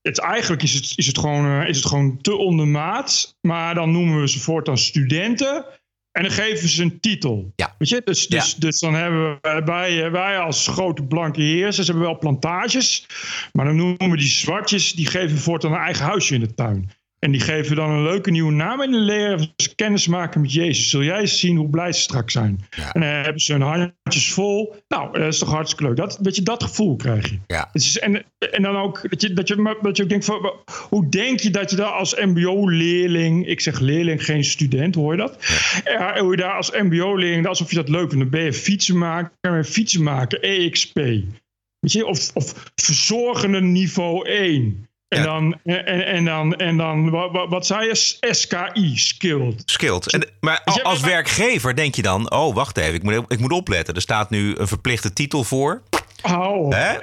[0.03, 3.37] Het, eigenlijk is het, is, het gewoon, eh, is het gewoon te ondermaat.
[3.41, 5.65] Maar dan noemen we ze voortaan studenten.
[6.13, 7.53] En dan geven ze een titel.
[7.57, 7.75] Ja.
[7.79, 8.03] Weet je?
[8.05, 13.07] Dus, dus, dus dan hebben we, wij, wij als grote blanke heersers hebben wel plantages.
[13.53, 16.91] Maar dan noemen we die zwartjes, die geven voortaan een eigen huisje in de tuin.
[17.25, 20.53] En die geven dan een leuke nieuwe naam en dan leren ze kennis maken met
[20.53, 20.91] Jezus.
[20.91, 22.67] Zul jij eens zien hoe blij ze straks zijn.
[22.71, 24.75] En dan hebben ze hun handjes vol.
[24.89, 25.97] Nou, dat is toch hartstikke leuk.
[25.97, 27.39] Dat, weet je, dat gevoel krijg je.
[27.47, 27.69] Ja.
[27.73, 30.53] Het is, en, en dan ook dat je, dat je, dat je ook denkt van,
[30.89, 35.19] hoe denk je dat je daar als mbo-leerling, ik zeg leerling, geen student, hoor je
[35.19, 35.37] dat?
[35.85, 36.21] Ja.
[36.21, 38.19] hoe je daar als mbo-leerling, alsof je dat leuk vindt.
[38.19, 40.95] Dan ben je fietsenmaker, fietsen maken, EXP.
[40.95, 44.87] Weet je, of, of verzorgende niveau 1.
[45.13, 48.17] En, dan, en, en dan, en dan wat, wat zei je?
[48.31, 49.63] SKI, skilled.
[49.65, 50.13] Skilled.
[50.13, 53.53] En, maar als, als werkgever denk je dan, oh wacht even, ik moet, ik moet
[53.53, 53.95] opletten.
[53.95, 55.83] Er staat nu een verplichte titel voor.
[56.23, 57.01] Oh, waar?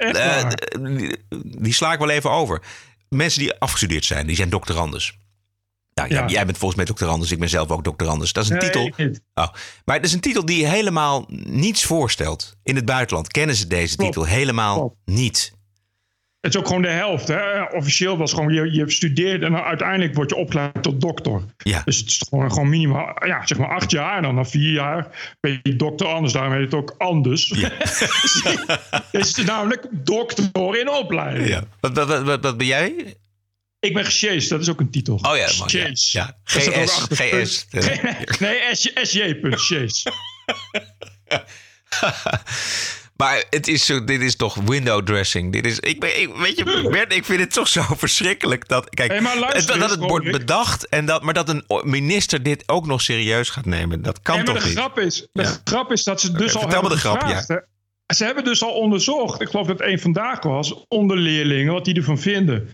[1.58, 2.62] die, sla ik wel even over.
[3.08, 5.18] Mensen die afgestudeerd zijn, die zijn doctorandus.
[5.94, 6.28] Nou, jij, Ja.
[6.28, 8.32] jij bent volgens mij doctorandus, ik ben zelf ook doctorandus.
[8.32, 9.06] Dat is een Nee, titel.
[9.34, 9.48] Oh,
[9.84, 12.56] maar het is een titel die helemaal niets voorstelt.
[12.62, 14.12] In het buitenland kennen ze deze Klopt.
[14.12, 14.96] titel helemaal Klopt.
[15.04, 15.52] niet.
[16.40, 17.28] Het is ook gewoon de helft.
[17.28, 17.62] Hè?
[17.62, 21.42] Officieel was gewoon, je, je studeert en dan uiteindelijk word je opgeleid tot dokter.
[21.58, 21.82] Ja.
[21.84, 24.16] Dus het is gewoon, gewoon minimaal, ja, zeg maar acht jaar.
[24.16, 26.32] En dan na vier jaar ben je dokter anders.
[26.32, 27.48] Daarom heet het ook anders.
[29.10, 31.48] het is namelijk dokter in opleiding.
[31.48, 31.62] Ja.
[31.80, 33.14] Wat, wat, wat, wat, ben jij?
[33.80, 35.14] Ik ben gesjeest, dat is ook een titel.
[35.14, 35.90] Oh ja, man, ja.
[35.94, 36.36] Ja.
[36.44, 37.06] GS.
[37.10, 37.66] GS.
[38.40, 38.58] Nee,
[39.02, 39.60] SJ, punt.
[43.20, 45.52] Maar het is zo, dit is toch window dressing.
[45.52, 48.90] Dit is, ik, ben, ik, weet je, Bert, ik vind het toch zo verschrikkelijk dat,
[48.90, 52.86] kijk, Hey, luister dat, het wordt bedacht en dat, maar dat een minister dit ook
[52.86, 54.02] nog serieus gaat nemen.
[54.02, 54.76] Dat kan maar toch de niet?
[54.78, 55.60] grap is, de Ja.
[55.64, 57.64] grap is dat ze dus al vertel me hebben de grap, gevraagd, ja.
[58.14, 61.94] Ze hebben dus al onderzocht, ik geloof dat één vandaag was, onder leerlingen, wat die
[61.94, 62.68] ervan vinden.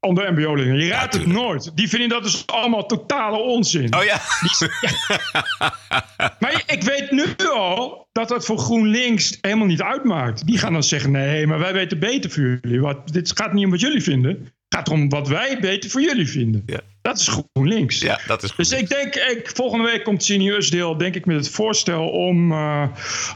[0.00, 0.84] Onder mbo-leerlingen.
[0.84, 1.76] Je raadt het nooit.
[1.76, 3.94] Die vinden dat dus allemaal totale onzin.
[3.94, 4.20] Oh ja.
[6.40, 10.46] Maar ik weet nu al dat dat voor GroenLinks helemaal niet uitmaakt.
[10.46, 12.80] Die gaan dan zeggen, nee, maar wij weten beter voor jullie.
[12.80, 14.30] Wat, dit gaat niet om wat jullie vinden.
[14.30, 16.62] Het gaat erom wat wij beter voor jullie vinden.
[16.66, 16.80] Ja.
[17.02, 17.98] Dat is GroenLinks.
[17.98, 18.52] Ja, dat is.
[18.56, 22.52] Dus ik denk, ik, volgende week komt Seniors deel, denk ik, met het voorstel om
[22.52, 22.88] eh,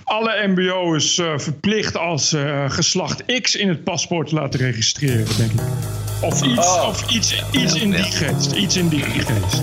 [0.04, 5.52] alle mbo'ers eh, verplicht als eh, geslacht X in het paspoort te laten registreren, denk
[5.52, 6.03] ik.
[6.20, 8.52] Of iets, of iets, iets in die geest.
[8.52, 9.62] Iets in die geest.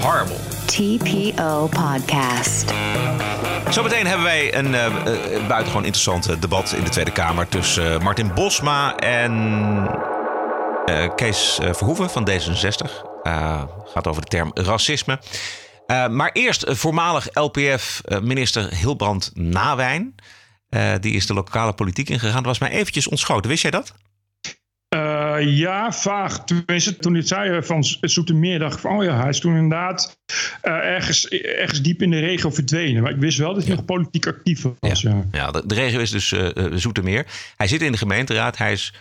[0.00, 0.36] Horrible.
[0.66, 2.72] TPO Podcast.
[3.70, 4.92] Zometeen hebben wij een eh, eh,
[5.46, 9.32] buitengewoon interessant eh, debat in de Tweede Kamer tussen Martin Bosma en
[10.86, 12.90] eh, Kees Verhoeven van D66.
[13.22, 15.18] Eh, gaat over de term racisme.
[15.86, 20.14] Eh, maar eerst voormalig LPF-minister Hilbrand Nawijn.
[20.68, 22.34] Eh, die is de lokale politiek ingegaan.
[22.36, 23.50] Dat was mij eventjes ontschoten.
[23.50, 23.94] Wist jij dat?
[24.94, 26.44] Eh, ja, vaag.
[26.44, 28.96] Tenminste, toen dit zei eh, van Zoetermeer, dacht ik van...
[28.96, 30.18] oh ja, hij is toen inderdaad
[30.60, 33.02] eh, ergens, ergens diep in de regio verdwenen.
[33.02, 35.00] Maar ik wist wel dat hij nog politiek actief was.
[35.00, 35.24] Ja.
[35.32, 37.26] Ja, de, de regio is dus eh, Zoetermeer.
[37.56, 38.58] Hij zit in de gemeenteraad.
[38.58, 38.94] Hij is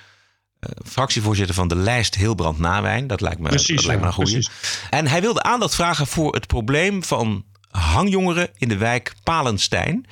[0.85, 3.07] fractievoorzitter van de lijst Hilbrand Nawijn.
[3.07, 4.31] Dat lijkt me, Precies, dat lijkt me ja, een goeie.
[4.31, 4.87] precies.
[4.89, 10.05] En hij wilde aandacht vragen voor het probleem van hangjongeren in de wijk Palenstein.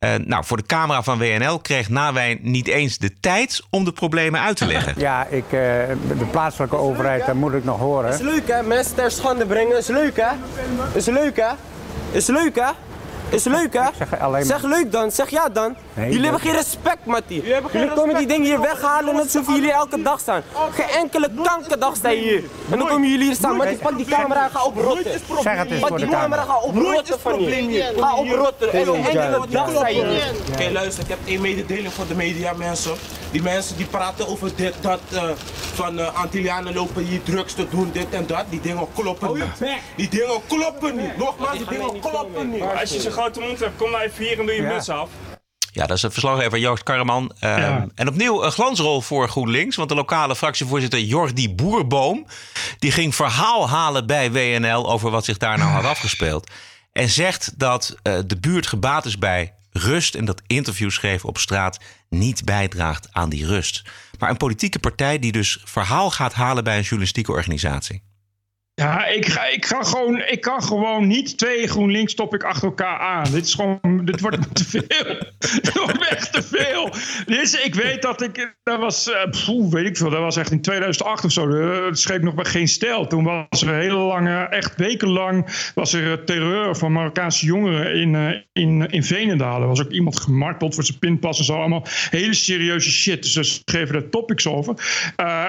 [0.00, 3.92] Eh, nou, voor de camera van WNL kreeg Nawijn niet eens de tijd om de
[3.92, 4.94] problemen uit te leggen.
[4.96, 5.50] Ja, ik, eh,
[6.18, 8.12] de plaatselijke overheid, dat moet ik nog horen.
[8.12, 9.78] Is leuk hè, mensen ter schande brengen.
[9.78, 10.30] Is leuk hè?
[10.92, 11.50] Is leuk hè?
[12.10, 12.70] Is leuk hè?
[13.30, 13.88] Is leuk hè?
[13.98, 15.76] zeg alleen Zeg leuk dan, zeg ja dan.
[15.94, 17.42] Nee, jullie hebben geen respect, Mattie.
[17.42, 20.42] Jullie, geen komen die dingen hier weghalen net alsof jullie elke dag staan.
[20.70, 22.44] Geen enkele kankerdag sta je hier.
[22.70, 23.56] En dan komen jullie hier staan.
[23.56, 25.20] Mattie, pak die camera en ga oprotten.
[25.42, 26.42] Zeg het eens Pak voor die de camera, camera.
[26.42, 27.92] ga oprotten van hier.
[27.96, 28.72] Ga oprotten.
[28.72, 30.32] En geen enkele dag sta je hier.
[30.52, 32.92] Oké, luister, ik heb één mededeling voor de media mensen.
[33.30, 35.22] Die mensen die praten over dit, dat, eh,
[35.74, 38.44] van eh Antillianen lopen hier drugs te doen, dit en dat.
[38.48, 39.68] Die dingen kloppen niet.
[39.96, 41.16] Die dingen kloppen niet.
[41.16, 42.62] Nogmaals, die dingen kloppen niet.
[42.80, 45.10] Als je zo'n grote mond hebt, kom nou even hier en doe je muts af.
[45.72, 47.32] Ja, dat is een verslaggever Joost Karreman.
[47.38, 47.86] Eh, Ja.
[47.94, 49.76] En opnieuw een glansrol voor GroenLinks.
[49.76, 52.26] Want de lokale fractievoorzitter Jordi Boerboom...
[52.78, 56.50] die ging verhaal halen bij WNL over wat zich daar nou had afgespeeld.
[56.92, 60.14] En zegt dat eh, de buurt gebaat is bij rust...
[60.14, 61.78] en dat interviews geven op straat
[62.08, 63.82] niet bijdraagt aan die rust.
[64.18, 68.02] Maar een politieke partij die dus verhaal gaat halen bij een journalistieke organisatie.
[68.80, 72.98] Ja, ik, ga, ik, ga gewoon, ik kan gewoon niet twee GroenLinks topic achter elkaar
[72.98, 73.30] aan.
[73.30, 75.18] Dit is gewoon, dit wordt te veel.
[75.38, 76.90] Dit wordt echt te veel.
[77.26, 79.10] Is, ik weet dat ik, dat was,
[79.44, 81.48] poeh, weet ik veel, dat was echt in 2008 of zo.
[81.84, 83.06] Het schreef nog bij geen stijl.
[83.06, 88.14] Toen was er hele lange, echt wekenlang, was er eh, terreur van Marokkaanse jongeren in,
[88.14, 89.60] uh, in, in Veenendaal.
[89.60, 91.54] Er was ook iemand gemarteld voor zijn pinpas en zo.
[91.54, 93.22] Allemaal hele serieuze shit.
[93.22, 94.74] Dus ze schreven daar topics over.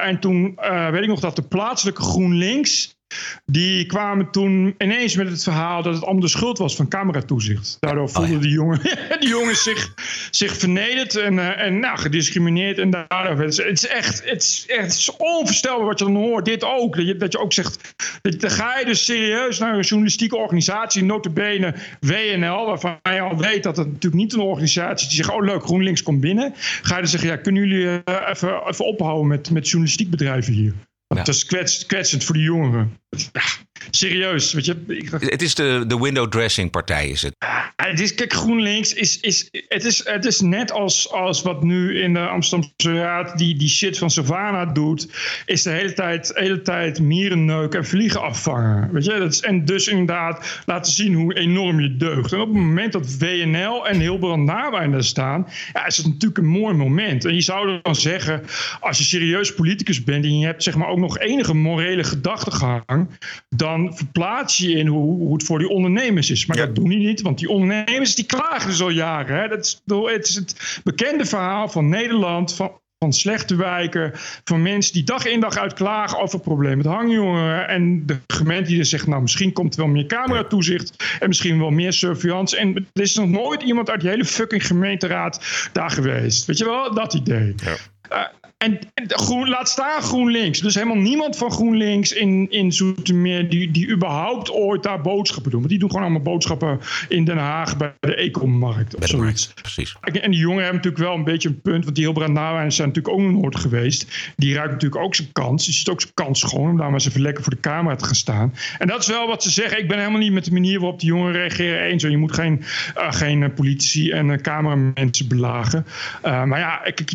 [0.03, 0.59] En toen
[0.91, 2.99] weet ik nog dat de plaatselijke GroenLinks
[3.45, 7.77] die kwamen toen ineens met het verhaal dat het allemaal de schuld was van cameratoezicht.
[7.79, 8.47] Daardoor voelden oh, ja.
[8.47, 8.79] die, jongen,
[9.19, 9.93] die jongens zich,
[10.31, 12.77] zich vernederd en, uh, en nou, gediscrimineerd.
[12.77, 16.05] En daardoor, het, is, het is echt het is, echt, het is onvoorstelbaar wat je
[16.05, 16.45] dan hoort.
[16.45, 16.95] Dit ook.
[16.95, 20.37] Dat je, dat je ook zegt, dat, dan ga je dus serieus naar een journalistieke
[20.37, 25.23] organisatie, notabene WNL, waarvan je al weet dat het natuurlijk niet een organisatie is die
[25.23, 26.53] zegt, oh leuk, GroenLinks komt binnen.
[26.55, 30.53] Ga je dan zeggen, ja, kunnen jullie uh, even, even ophouden met, met journalistiek bedrijven
[30.53, 30.73] hier?
[31.07, 32.99] Dat is kwets, kwetsend voor de jongeren.
[33.17, 33.41] Ja,
[33.89, 34.53] serieus.
[34.53, 35.09] Weet je, ik...
[35.11, 37.35] Het is de, de window dressing partij, is het?
[37.75, 42.01] het is, kijk, GroenLinks is, is, het is, het is net als, als wat nu
[42.01, 45.07] in de Amsterdamse Raad die, die shit van Savannah doet.
[45.45, 48.89] Is de hele tijd, hele tijd mieren neuken en vliegen afvangen.
[48.91, 49.17] Weet je?
[49.19, 52.33] Dat is, en dus inderdaad laten zien hoe enorm je deugt.
[52.33, 56.37] En op het moment dat WNL en Hilbrand Nawijn daar staan, ja, is het natuurlijk
[56.37, 57.25] een mooi moment.
[57.25, 58.43] En je zou dan zeggen,
[58.79, 63.00] als je serieus politicus bent en je hebt zeg maar ook nog enige morele gedachtegang,
[63.49, 66.45] dan verplaats je in hoe, hoe het voor die ondernemers is.
[66.45, 69.35] Maar dat doen die niet, want die ondernemers die klagen dus al jaren.
[69.35, 69.47] Hè?
[69.47, 69.81] Dat is,
[70.13, 74.11] het is het bekende verhaal van Nederland, van, van slechte wijken,
[74.43, 77.67] van mensen die dag in dag uit klagen over problemen met hangjongeren.
[77.67, 81.59] En de gemeente die dan zegt, nou misschien komt er wel meer cameratoezicht en misschien
[81.59, 82.57] wel meer surveillance.
[82.57, 86.45] En er is nog nooit iemand uit die hele fucking gemeenteraad daar geweest.
[86.45, 87.55] Weet je wel, dat idee.
[87.55, 87.75] Ja.
[88.11, 90.59] Uh, en, en groen, laat staan GroenLinks.
[90.59, 95.59] Dus helemaal niemand van GroenLinks in, in Zoetermeer die, die überhaupt ooit daar boodschappen doen.
[95.59, 99.53] Want die doen gewoon allemaal boodschappen in Den Haag bij de Ecomarkt of zoiets.
[99.53, 99.95] Precies.
[100.01, 101.83] En die jongen hebben natuurlijk wel een beetje een punt.
[101.83, 104.33] Want die Hilbrand Nawijn zijn natuurlijk ook nog nooit geweest.
[104.35, 105.65] Die ruikt natuurlijk ook zijn kans.
[105.65, 107.95] Die ziet ook zijn kans schoon om daar maar eens even lekker voor de camera
[107.95, 108.53] te gaan staan.
[108.77, 109.79] En dat is wel wat ze zeggen.
[109.79, 112.03] Ik ben helemaal niet met de manier waarop die jongeren reageren eens.
[112.03, 112.63] Je moet geen,
[112.97, 115.85] uh, geen politici en uh, cameramensen belagen.
[116.25, 117.13] Uh, maar ja, ik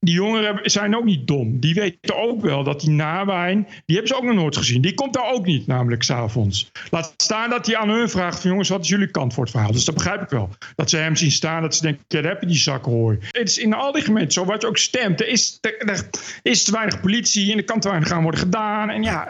[0.00, 1.60] die jongeren zijn ook niet dom.
[1.60, 4.82] Die weten ook wel dat die nawijn, die hebben ze ook nog nooit gezien.
[4.82, 6.70] Die komt daar ook niet, namelijk s'avonds.
[6.90, 9.52] Laat staan dat hij aan hun vraagt van jongens, wat is jullie kant voor het
[9.52, 9.72] verhaal?
[9.72, 10.48] Dus dat begrijp ik wel.
[10.74, 13.18] Dat ze hem zien staan, dat ze denken, ja, daar heb je die zak hoor.
[13.30, 15.20] Het is in al die gemeenten zo, wat je ook stemt.
[15.20, 16.08] Er is, er,
[16.42, 18.90] is te weinig politie en er kan te weinig gaan worden gedaan.
[18.90, 19.28] En ja,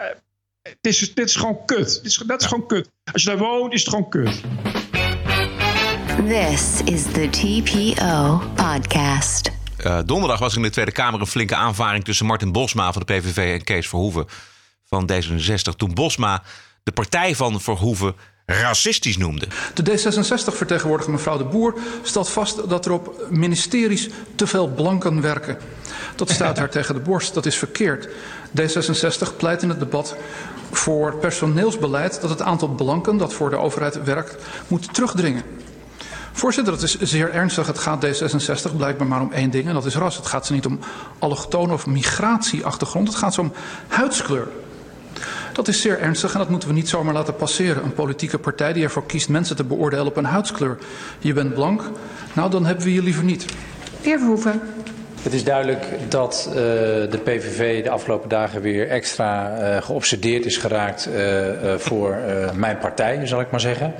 [0.61, 1.95] het is, dit is gewoon kut.
[1.95, 2.89] Dit is, dat is gewoon kut.
[3.11, 4.41] Als je daar woont, is het gewoon kut.
[6.27, 9.51] This is the TPO podcast.
[9.87, 13.03] Uh, donderdag was er in de Tweede Kamer een flinke aanvaring tussen Martin Bosma van
[13.05, 14.25] de PVV en Kees Verhoeven
[14.83, 15.75] van D66.
[15.77, 16.43] Toen Bosma
[16.83, 19.47] de partij van Verhoeven racistisch noemde.
[19.73, 21.73] De D66-vertegenwoordiger mevrouw De Boer
[22.03, 25.57] stelt vast dat er op ministeries te veel blanken werken.
[26.15, 28.07] Dat staat haar tegen de borst, dat is verkeerd.
[28.61, 30.15] D66 pleit in het debat
[30.71, 34.35] voor personeelsbeleid dat het aantal blanken dat voor de overheid werkt
[34.67, 35.43] moet terugdringen.
[36.37, 37.67] Voorzitter, dat is zeer ernstig.
[37.67, 40.15] Het gaat D66 blijkbaar maar om één ding en dat is ras.
[40.15, 40.79] Het gaat ze niet om
[41.19, 43.07] allochtoon of migratieachtergrond.
[43.07, 43.51] Het gaat ze om
[43.87, 44.47] huidskleur.
[45.53, 47.83] Dat is zeer ernstig en dat moeten we niet zomaar laten passeren.
[47.83, 50.77] Een politieke partij die ervoor kiest mensen te beoordelen op een huidskleur.
[51.19, 51.81] Je bent blank,
[52.33, 53.45] nou dan hebben we je liever niet.
[54.01, 54.61] Heer Verhoeven.
[55.27, 60.57] Het is duidelijk dat uh, de PVV de afgelopen dagen weer extra uh, geobsedeerd is
[60.57, 62.17] geraakt uh, voor
[62.53, 63.93] mijn partij, zal ik maar zeggen.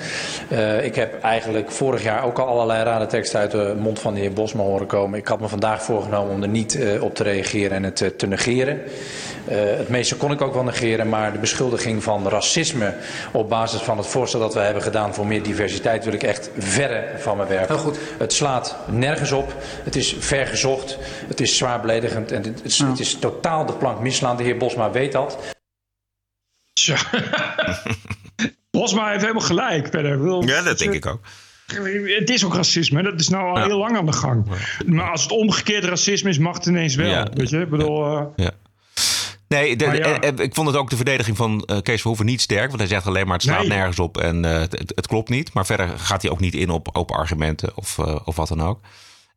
[0.81, 4.19] ik heb eigenlijk vorig jaar ook al allerlei rare teksten uit de mond van de
[4.19, 5.19] heer Bosma horen komen.
[5.19, 8.81] Ik had me vandaag voorgenomen om er niet op te reageren en het te negeren.
[9.55, 12.93] Het meeste kon ik ook wel negeren, maar de beschuldiging van racisme
[13.31, 16.49] op basis van het voorstel dat we hebben gedaan voor meer diversiteit wil ik echt
[16.57, 17.75] verre van me werpen.
[17.75, 17.97] Heel goed.
[18.17, 19.55] Het slaat nergens op.
[19.83, 20.97] Het is vergezocht.
[21.27, 24.37] Het is zwaar beledigend en het is, het is totaal de plank misslaan.
[24.37, 25.37] De heer Bosma weet dat.
[26.73, 26.97] Tja.
[28.71, 29.87] Bosma heeft helemaal gelijk.
[29.91, 30.45] Verder.
[30.45, 31.19] Ja, dat denk ik ook.
[32.19, 34.45] Het is ook racisme, dat is nou al heel lang aan de gang.
[34.85, 37.09] Maar als het omgekeerd racisme is, mag het ineens wel.
[37.09, 37.27] Ja.
[37.33, 38.33] Weet je, ik bedoel.
[38.35, 38.51] Ja.
[39.47, 40.21] Nee, de, ja.
[40.21, 42.67] ik vond het ook de verdediging van uh, Kees Verhoeven niet sterk.
[42.67, 43.67] Want hij zegt alleen maar het slaat nee.
[43.67, 45.53] nergens op en uh, het, het, klopt niet.
[45.53, 48.61] Maar verder gaat hij ook niet in op open argumenten of, uh, of wat dan
[48.61, 48.79] ook.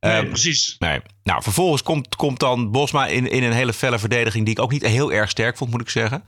[0.01, 0.77] Nee, um, precies.
[0.79, 1.01] Nee.
[1.23, 4.45] Nou, vervolgens komt, komt dan Bosma in, in een hele felle verdediging...
[4.45, 6.25] die ik ook niet heel erg sterk vond, moet ik zeggen.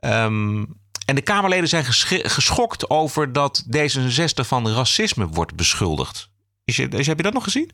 [0.00, 6.28] Um, en de Kamerleden zijn geschokt over dat D66 van racisme wordt beschuldigd.
[6.64, 7.70] Is je, is, heb je dat nog gezien?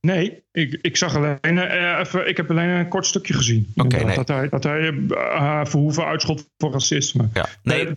[0.00, 3.72] Nee, ik, ik zag alleen eh, even, ik heb alleen een kort stukje gezien.
[3.74, 4.14] Nee.
[4.14, 7.28] Dat hij, dat hij eh, Verhoeven uitschot voor racisme.
[7.32, 7.48] Ja.
[7.62, 7.94] Nee,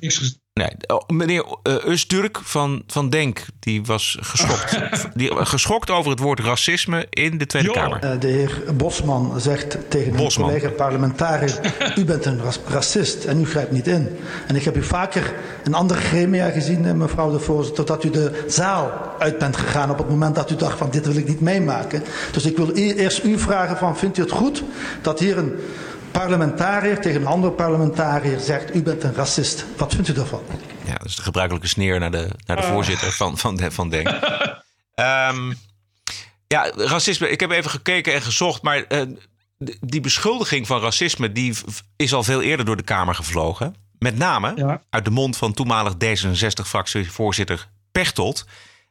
[0.54, 0.70] nee.
[0.88, 4.80] Oh, meneer uh, Usturk van, van Denk, die was geschokt.
[5.20, 8.04] die, geschokt over het woord racisme in de Tweede Kamer.
[8.04, 10.50] Uh, de heer Bosman zegt tegen Bosman.
[10.50, 11.74] een collega parlementariër...
[12.00, 14.18] u bent een racist en u grijpt niet in.
[14.48, 17.86] En ik heb u vaker in andere gremia gezien, mevrouw de voorzitter...
[17.86, 20.90] dat u de zaal uit bent gegaan op het moment dat u dacht van...
[20.90, 22.04] dit wil ik niet meemaken.
[22.32, 24.64] Dus ik wil eerst u vragen van, vindt u het goed
[25.02, 25.54] dat hier een
[26.14, 28.76] parlementariër tegen een andere parlementariër zegt...
[28.76, 29.66] u bent een racist.
[29.78, 30.42] Wat vindt u daarvan?
[30.86, 32.72] Ja, dat is de gebruikelijke sneer naar de, naar de Ah.
[32.72, 34.08] voorzitter van, van, van Denk.
[34.96, 35.58] um,
[36.56, 37.30] ja, racisme.
[37.30, 39.02] Ik heb even gekeken en gezocht, maar uh,
[39.80, 41.32] die beschuldiging van racisme...
[41.32, 41.56] die
[41.96, 43.76] is al veel eerder door de Kamer gevlogen.
[44.00, 44.82] Met name ja.
[44.90, 48.46] uit de mond van toenmalig D66-fractievoorzitter Pechtold...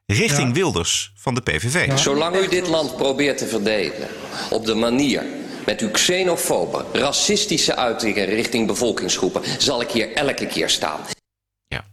[0.06, 0.54] richting ja.
[0.54, 1.86] Wilders van de PVV.
[1.86, 1.96] Ja.
[1.96, 4.08] Zolang u dit land probeert te verdedigen
[4.50, 5.24] op de manier
[5.66, 11.00] met uw xenofobe, racistische uitingen richting bevolkingsgroepen, zal ik hier elke keer staan.
[11.66, 11.84] Ja,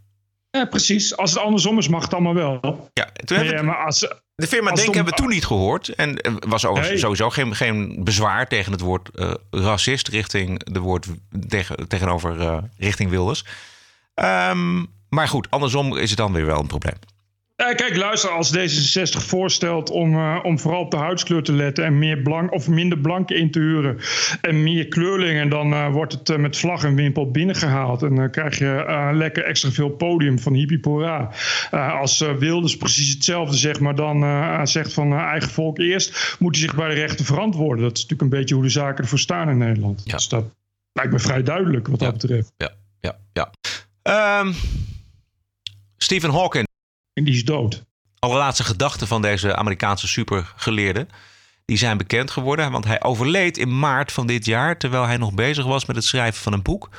[0.49, 1.17] ja precies.
[1.17, 2.89] Als het andersom is, mag het allemaal wel.
[2.93, 3.99] Ja, toen hebben ja, maar als,
[4.35, 4.93] de firma Denk om...
[4.93, 5.87] hebben we toen niet gehoord.
[5.87, 6.97] En er was nee.
[6.97, 11.07] sowieso geen, geen bezwaar tegen het woord uh, racist richting de woord
[11.47, 13.45] tegen, tegenover uh, richting Wilders.
[14.15, 16.97] Um, maar goed, andersom is het dan weer wel een probleem.
[17.59, 21.85] Uh, kijk, luister, als D66 voorstelt om, uh, om vooral op de huidskleur te letten
[21.85, 23.97] en meer blank of minder blanken in te huren
[24.41, 28.01] en meer kleurlingen, dan uh, wordt het met vlag en wimpel binnengehaald.
[28.01, 31.31] En dan krijg je lekker extra veel podium van hippie pora.
[31.71, 36.75] als Wilders precies hetzelfde zegt, maar dan zegt van eigen volk eerst, moet hij zich
[36.75, 37.83] bij de rechter verantwoorden.
[37.83, 40.01] Dat is natuurlijk een beetje hoe de zaken ervoor staan in Nederland.
[40.05, 40.15] Ja.
[40.15, 40.45] Dus dat
[40.93, 42.05] lijkt me vrij duidelijk wat ja.
[42.05, 42.53] dat betreft.
[42.57, 43.51] Ja, ja, ja.
[44.41, 44.53] Um,
[45.97, 46.68] Stephen Hawking.
[47.13, 47.85] En die is dood.
[48.19, 51.07] Allerlaatste gedachten van deze Amerikaanse supergeleerde.
[51.65, 52.71] Die zijn bekend geworden.
[52.71, 54.77] Want hij overleed in maart van dit jaar.
[54.77, 56.89] Terwijl hij nog bezig was met het schrijven van een boek.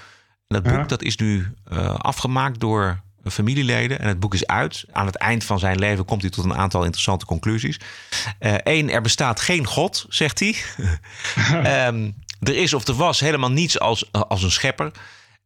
[0.47, 0.85] En dat boek ja.
[0.85, 4.01] dat is nu uh, afgemaakt door familieleden.
[4.01, 4.85] En het boek is uit.
[4.93, 7.81] Aan het eind van zijn leven komt hij tot een aantal interessante conclusies.
[8.39, 10.57] Eén, uh, er bestaat geen God, zegt hij.
[11.87, 12.15] um,
[12.49, 14.91] er is of er was helemaal niets als, als een schepper.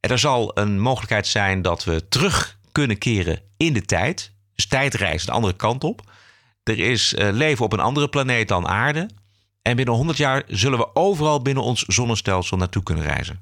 [0.00, 4.33] En er zal een mogelijkheid zijn dat we terug kunnen keren in de tijd.
[4.55, 6.12] Dus tijdreizen de andere kant op.
[6.62, 9.11] Er is uh, leven op een andere planeet dan aarde.
[9.62, 13.40] En binnen 100 jaar zullen we overal binnen ons zonnestelsel naartoe kunnen reizen.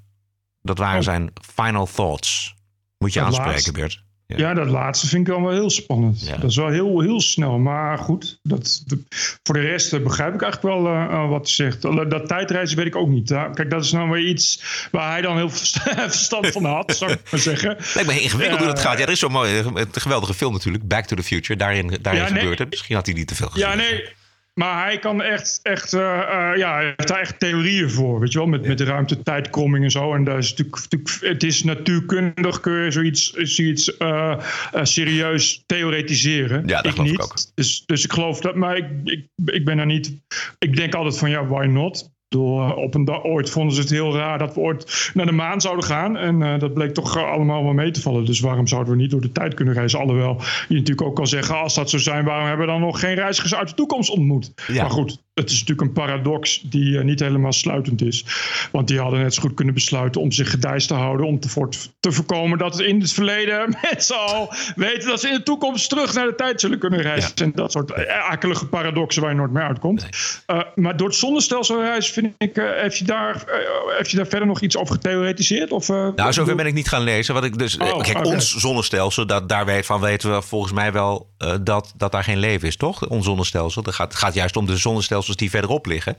[0.62, 1.04] Dat waren oh.
[1.04, 2.54] zijn final thoughts.
[2.98, 4.02] Moet je dat aanspreken, Bert.
[4.36, 4.48] Ja.
[4.48, 4.54] ja.
[4.54, 6.26] dat laatste vind ik dan wel heel spannend.
[6.26, 6.36] Ja.
[6.36, 7.58] Dat is wel heel, heel snel.
[7.58, 9.02] Maar goed, dat, de,
[9.42, 11.82] voor de rest uh, begrijp ik eigenlijk wel uh, wat hij zegt.
[11.82, 13.28] Dat tijdreizen weet ik ook niet.
[13.28, 13.50] Hè?
[13.50, 15.50] Kijk, dat is nou weer iets waar hij dan heel
[16.16, 17.76] verstand van had, zou ik maar zeggen.
[17.94, 18.98] Lijkt me ingewikkeld hoe dat gaat.
[18.98, 21.58] Ja, er is zo'n mooie, geweldige film natuurlijk, Back to the Future.
[21.58, 22.38] Daarin, daarin ja, nee.
[22.38, 22.70] gebeurt het.
[22.70, 23.68] Misschien had hij niet te veel gezien.
[23.68, 24.20] Ja, nee.
[24.54, 28.32] Maar hij kan echt, echt uh, uh, ja, hij heeft daar echt theorieën voor, weet
[28.32, 30.14] je wel, met, met de ruimte-tijdkromming en zo.
[30.14, 34.44] En dat is natuurlijk, natuurlijk, het is natuurkundig, kun je zoiets, zoiets uh,
[34.82, 36.66] serieus theoretiseren.
[36.66, 37.18] Ja, dat ik geloof niet.
[37.18, 37.36] ik ook.
[37.54, 40.16] Dus, dus ik geloof dat, maar ik, ik, ik ben daar niet,
[40.58, 42.10] ik denk altijd van ja, why not?
[42.32, 45.32] Door, op een dag, ooit vonden ze het heel raar dat we ooit naar de
[45.32, 46.16] maan zouden gaan.
[46.16, 48.24] En uh, dat bleek toch allemaal wel mee te vallen.
[48.24, 49.98] Dus waarom zouden we niet door de tijd kunnen reizen?
[49.98, 50.36] Alhoewel
[50.68, 53.14] je natuurlijk ook kan zeggen, als dat zo zijn, waarom hebben we dan nog geen
[53.14, 54.52] reizigers uit de toekomst ontmoet?
[54.66, 54.82] Ja.
[54.82, 58.24] Maar goed, het is natuurlijk een paradox die uh, niet helemaal sluitend is.
[58.72, 61.26] Want die hadden net zo goed kunnen besluiten om zich gedijst te houden.
[61.26, 61.68] Om te, voor,
[62.00, 66.14] te voorkomen dat in het verleden mensen al weten dat ze in de toekomst terug
[66.14, 67.32] naar de tijd zullen kunnen reizen.
[67.34, 67.44] Ja.
[67.44, 70.00] En dat soort akelige paradoxen waar je nooit meer uitkomt.
[70.46, 70.58] Nee.
[70.58, 74.16] Uh, maar door het zonnestelsel reizen vind ik, uh, heb, je daar, uh, heb je
[74.16, 75.72] daar verder nog iets over getheoretiseerd?
[75.72, 77.34] Of, nou, zover ben ik niet gaan lezen.
[77.34, 78.32] Wat ik dus, oh, kijk, okay.
[78.32, 82.38] ons zonnestelsel, dat, daar weet, van weten we volgens mij wel dat, dat daar geen
[82.38, 83.08] leven is, toch?
[83.08, 83.82] Ons zonnestelsel.
[83.82, 84.76] Het gaat, gaat juist om de
[85.22, 86.14] zonnestelsels die verderop liggen.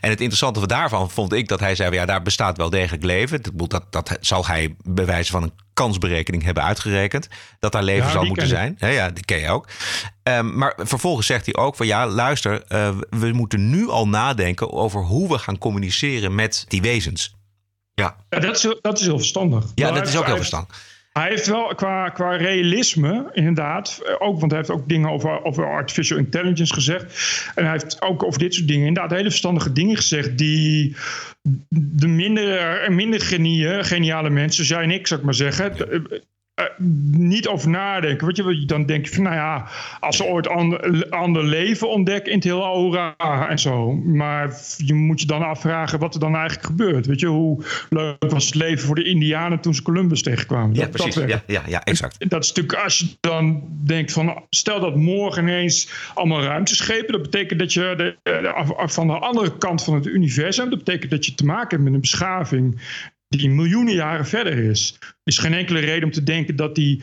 [0.00, 3.42] En het interessante daarvan vond ik dat hij zei, ja, daar bestaat wel degelijk leven.
[3.42, 7.28] Dat, dat, dat zal hij bij wijze van een kansberekening hebben uitgerekend.
[7.58, 8.76] Dat daar leven ja, zal moeten zijn.
[8.78, 9.68] Ja, ja, die ken je ook.
[10.22, 14.72] Um, maar vervolgens zegt hij ook van ja, luister, uh, we moeten nu al nadenken
[14.72, 17.34] over hoe we gaan communiceren met die wezens.
[17.94, 19.64] Ja, ja dat, is, dat is heel verstandig.
[19.74, 20.91] Ja, maar dat is ook heel verstandig.
[21.12, 25.66] Hij heeft wel qua, qua realisme, inderdaad, ook, want hij heeft ook dingen over, over
[25.66, 27.02] artificial intelligence gezegd.
[27.54, 30.96] En hij heeft ook over dit soort dingen inderdaad hele verstandige dingen gezegd die
[31.68, 36.20] de minder, minder genieën, geniale mensen, jij en ik, zou ik maar zeggen, eh,
[37.10, 38.26] niet over nadenken.
[38.26, 39.66] Weet je, dan denk je van, nou ja,
[40.00, 43.14] als ze ooit ander, ander leven ontdekken in het hele aura
[43.48, 43.92] en zo.
[43.92, 47.06] Maar je moet je dan afvragen wat er dan eigenlijk gebeurt.
[47.06, 50.74] Weet je, hoe leuk was het leven voor de Indianen toen ze Columbus tegenkwamen?
[50.74, 51.14] Ja, Dat- dat precies.
[51.14, 51.32] werkt.
[51.46, 52.30] Ja, ja, ja, exact.
[52.30, 57.22] Dat is natuurlijk als je dan denkt van stel dat morgen ineens allemaal ruimteschepen, dat
[57.22, 61.26] betekent dat je de, af- van de andere kant van het universum, dat betekent dat
[61.26, 62.80] je te maken hebt met een beschaving
[63.38, 64.96] die miljoenen jaren verder is.
[65.00, 67.02] Er is geen enkele reden om te denken dat die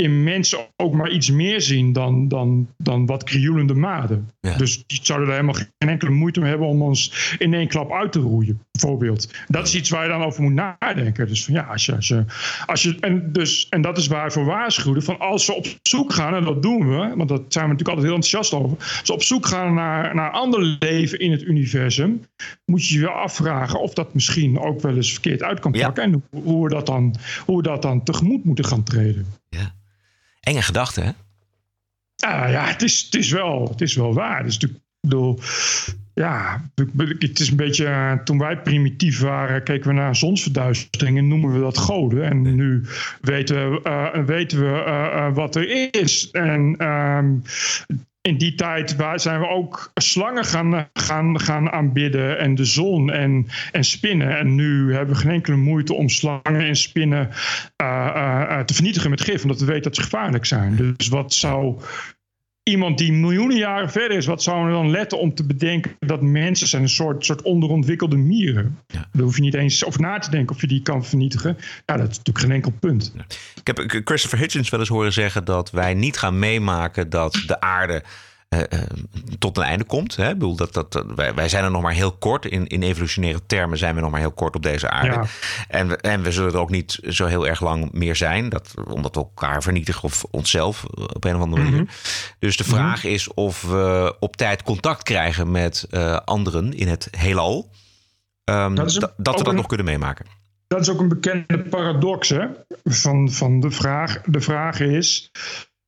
[0.00, 4.28] in mensen ook maar iets meer zien dan, dan, dan wat krioelende maden.
[4.56, 7.92] Dus die zouden er helemaal geen enkele moeite mee hebben om ons in één klap
[7.92, 9.34] uit te roeien, bijvoorbeeld.
[9.46, 11.26] Dat is iets waar je dan over moet nadenken.
[11.26, 12.24] Dus van ja, als je, als je,
[12.66, 15.02] als je en, dus, en dat is waar we voor waarschuwen.
[15.02, 17.88] Van als we op zoek gaan, en dat doen we, want daar zijn we natuurlijk
[17.88, 18.76] altijd heel enthousiast over.
[18.78, 22.24] Als we op zoek gaan naar, naar ander leven in het universum,
[22.64, 26.02] moet je je afvragen of dat misschien ook wel eens verkeerd uit kan pakken.
[26.02, 27.14] En hoe, hoe, we dat dan,
[27.46, 29.26] hoe we dat dan tegemoet moeten gaan treden.
[30.40, 31.10] Enge gedachte, hè?
[32.26, 34.38] Ah, ja, het is, het, is wel, het is wel waar.
[34.38, 35.38] Het is natuurlijk, ik bedoel,
[36.14, 36.70] ja,
[37.18, 41.52] het is een beetje, eh, toen wij primitief waren, keken we naar zonsverduistering en noemen
[41.52, 42.24] we dat goden.
[42.24, 42.82] En nu
[43.20, 46.30] weten we, eh, weten we eh, wat er is.
[46.30, 47.34] En ehm,
[48.22, 53.10] in die tijd waar zijn we ook slangen gaan, gaan, gaan aanbidden en de zon
[53.10, 54.38] en, en spinnen.
[54.38, 57.30] En nu hebben we geen enkele moeite om slangen en spinnen
[57.76, 60.94] eh, eh, eh, te vernietigen met gif, omdat we weten dat ze gevaarlijk zijn.
[60.96, 61.80] Dus wat zou
[62.70, 66.22] iemand die miljoenen jaren verder is, wat zou er dan letten om te bedenken dat
[66.22, 68.78] mensen zijn een soort, soort onderontwikkelde mieren?
[68.86, 71.56] Daar hoef je niet eens over na te denken of je die kan vernietigen.
[71.86, 73.14] Ja, dat is natuurlijk geen enkel punt.
[73.54, 77.60] Ik heb Christopher Hitchens wel eens horen zeggen dat wij niet gaan meemaken dat de
[77.60, 78.02] aarde
[78.50, 78.80] eh, eh,
[79.38, 80.16] tot een einde komt.
[80.16, 80.24] Hè?
[80.28, 82.44] Ik bedoel, dat, dat, wij, wij zijn er nog maar heel kort.
[82.44, 85.10] In, in evolutionaire termen zijn we nog maar heel kort op deze aarde.
[85.12, 85.24] Ja.
[85.68, 88.48] En, we, en we zullen er ook niet zo heel erg lang meer zijn.
[88.48, 91.82] Dat, omdat we elkaar vernietigen of onszelf eh, op een of andere manier.
[91.82, 91.90] Mhm.
[92.38, 97.08] Dus de vraag is of we op tijd contact krijgen met eh, anderen in het
[97.16, 97.70] heelal.
[98.44, 100.26] Ehm, Dat een- dat, we dat een- nog kunnen meemaken.
[100.66, 102.46] Dat is ook een bekende paradox hè?
[102.84, 104.20] Van, van de vraag.
[104.24, 105.30] De vraag is: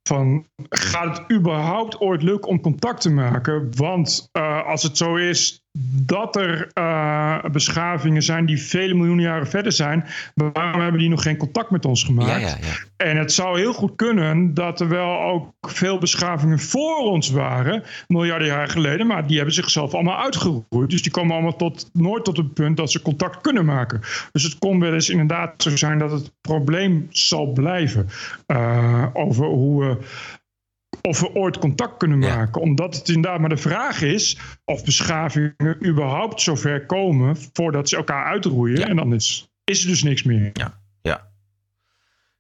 [0.03, 3.77] van, gaat het überhaupt ooit lukken om contact te maken?
[3.77, 5.62] Want eh, als het zo is
[6.07, 10.05] dat er eh, beschavingen zijn die vele miljoenen jaren verder zijn,
[10.35, 12.41] waarom hebben die nog geen contact met ons gemaakt?
[12.41, 13.07] Ja, ja, ja.
[13.07, 17.83] En het zou heel goed kunnen dat er wel ook veel beschavingen voor ons waren,
[18.09, 20.91] miljarden jaren geleden, maar die hebben zichzelf allemaal uitgeroeid.
[20.91, 24.01] Dus die komen allemaal tot, nooit tot het punt dat ze contact kunnen maken.
[24.33, 28.09] Dus het kon wel eens inderdaad zo zijn dat het probleem zal blijven
[28.47, 29.97] eh, over hoe we.
[31.03, 32.61] Of we ooit contact kunnen maken.
[32.61, 38.25] Omdat het inderdaad maar de vraag is of beschavingen überhaupt zover komen voordat ze elkaar
[38.25, 38.89] uitroeien.
[38.89, 40.51] En dan is, is er dus niks meer.
[40.53, 40.81] Ja.
[41.03, 41.31] ja.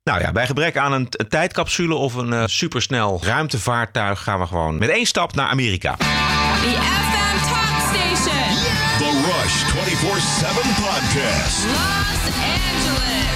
[0.05, 4.47] Nou ja, bij gebrek aan een, een tijdcapsule of een eh, supersnel ruimtevaartuig gaan we
[4.47, 5.97] gewoon met één stap naar Amerika.
[5.97, 8.55] The FM Talk Station.
[8.99, 11.65] The Rush 24 7 Podcast.
[11.65, 13.33] Los Angeles.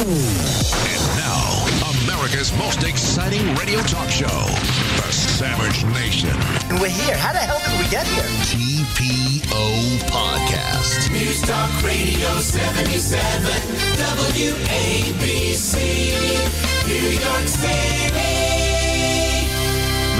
[0.00, 1.59] And now,
[2.04, 6.30] America's most exciting radio talk show, The Savage Nation.
[6.70, 7.16] And we're here.
[7.16, 8.24] How the hell did we get here?
[8.48, 11.10] TPO Podcast.
[11.10, 13.50] News Talk Radio 77,
[14.32, 15.76] WABC,
[16.86, 18.59] New York City.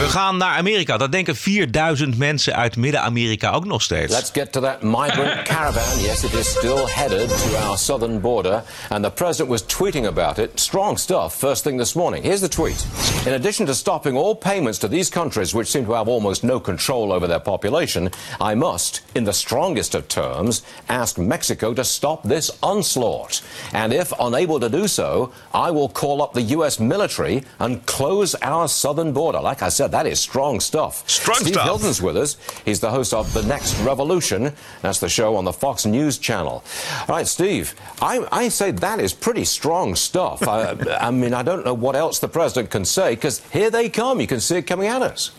[0.01, 0.97] We gaan naar Amerika.
[0.97, 4.15] Dat denken 4000 mensen uit Midden-Amerika ook nog steeds.
[4.15, 6.01] Let's get to that migrant caravan.
[6.03, 10.39] Yes, it is still headed to our southern border, and the president was tweeting about
[10.39, 10.51] it.
[10.55, 12.25] Strong stuff first thing this morning.
[12.25, 12.87] Here's the tweet.
[13.27, 16.61] In addition to stopping all payments to these countries, which seem to have almost no
[16.61, 22.23] control over their population, I must, in the strongest of terms, ask Mexico to stop
[22.23, 23.43] this onslaught.
[23.73, 26.79] And if unable to do so, I will call up the U.S.
[26.79, 29.41] military and close our southern border.
[29.43, 31.09] Like I said, that is strong stuff.
[31.09, 31.65] Strong Steve stuff.
[31.65, 32.37] Hilton's with us.
[32.65, 34.53] He's the host of The Next Revolution.
[34.83, 36.65] That's the show on the Fox News channel.
[37.01, 40.47] All right, Steve, I, I say that is pretty strong stuff.
[40.47, 40.71] I,
[41.01, 44.21] I mean, I don't know what else the president can say because here they come.
[44.21, 45.31] You can see it coming at us.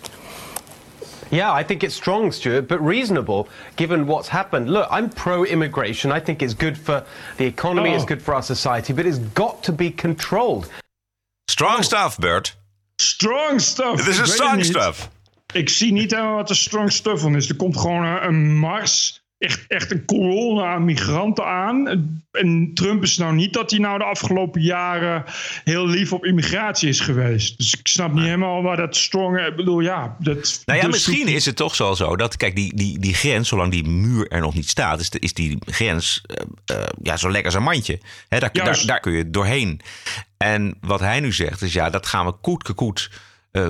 [1.32, 3.48] Yeah, I think it's strong, Stuart, but reasonable
[3.78, 4.70] given what's happened.
[4.70, 6.12] Look, I'm pro immigration.
[6.12, 7.06] I think it's good for
[7.38, 8.08] the economy, it's Oh.
[8.08, 10.70] good for our society, but it's got to be controlled.
[11.48, 12.54] Strong stuff, Bert.
[13.02, 13.96] Strong stuff.
[13.96, 15.10] Dit is een strong stuff.
[15.54, 17.50] Ik zie niet helemaal wat de strong stuff van is.
[17.50, 19.20] Er komt gewoon een, een mars.
[19.38, 21.88] Echt, echt een kolonne aan migranten aan.
[22.32, 25.24] En Trump is nou niet dat hij nou de afgelopen jaren
[25.64, 27.58] heel lief op immigratie is geweest.
[27.58, 29.46] Dus ik snap niet helemaal waar dat strong...
[29.48, 30.16] Ik bedoel, ja...
[30.20, 33.14] Dat, Nou ja, dus- misschien is het toch wel zo dat, kijk, die, die, die
[33.14, 36.88] grens, zolang die muur er nog niet staat, is, de- is die grens eh, eh,
[37.02, 38.00] ja, zo lekker als een mandje.
[38.28, 39.82] Hè, daar, daar, daar kun je doorheen.
[40.42, 43.12] En wat hij nu zegt is ja, dat gaan we koet koet
[43.52, 43.68] eh,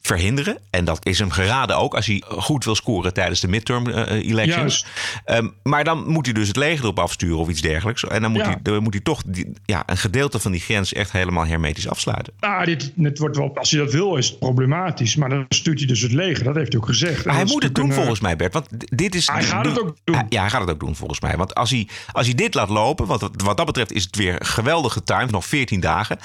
[0.00, 0.58] verhinderen.
[0.70, 4.28] En dat is hem geraden ook als hij goed wil scoren tijdens de midterm eh,
[4.28, 4.84] elections.
[4.84, 4.86] Juist.
[5.24, 8.04] Ehm, maar dan moet hij dus het leger erop afsturen of iets dergelijks.
[8.06, 8.46] En dan moet, Ja.
[8.46, 11.88] hij, dan moet hij toch die, ja, een gedeelte van die grens echt helemaal hermetisch
[11.88, 12.32] afsluiten.
[12.40, 15.16] Nou, dit, het wordt wel, als hij dat wil, is het problematisch.
[15.16, 16.44] Maar dan stuurt hij dus het leger.
[16.44, 17.24] Dat heeft hij ook gezegd.
[17.24, 18.52] Maar hij moet het doen een, volgens mij, Bert.
[18.52, 19.26] Want dit is.
[19.26, 20.24] Hij gaat het ook doen.
[20.28, 21.36] Ja, hij gaat het ook doen volgens mij.
[21.36, 24.36] Want als hij, als hij dit laat lopen, wat, wat dat betreft is het weer
[24.38, 26.18] geweldig getimed, nog 14 dagen.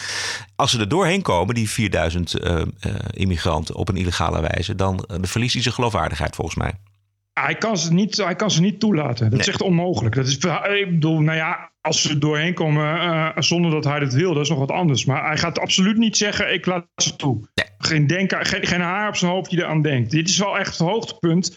[0.55, 2.65] Als ze er doorheen komen, die 4000 eh, eh,
[3.11, 6.73] immigranten op een illegale wijze, dan eh, verliest hij zijn geloofwaardigheid volgens mij.
[7.33, 9.29] Hij kan ze niet, hij kan ze niet toelaten.
[9.29, 10.15] Dat is echt onmogelijk.
[10.15, 14.13] Dat is, ik bedoel, nou ja, als ze doorheen komen eh, zonder dat hij dat
[14.13, 15.05] wil, dat is nog wat anders.
[15.05, 17.47] Maar hij gaat absoluut niet zeggen, ik laat ze toe.
[17.77, 20.11] Geen, denken, geen, geen haar op zijn hoofd die eraan denkt.
[20.11, 21.55] Dit is wel echt het hoogtepunt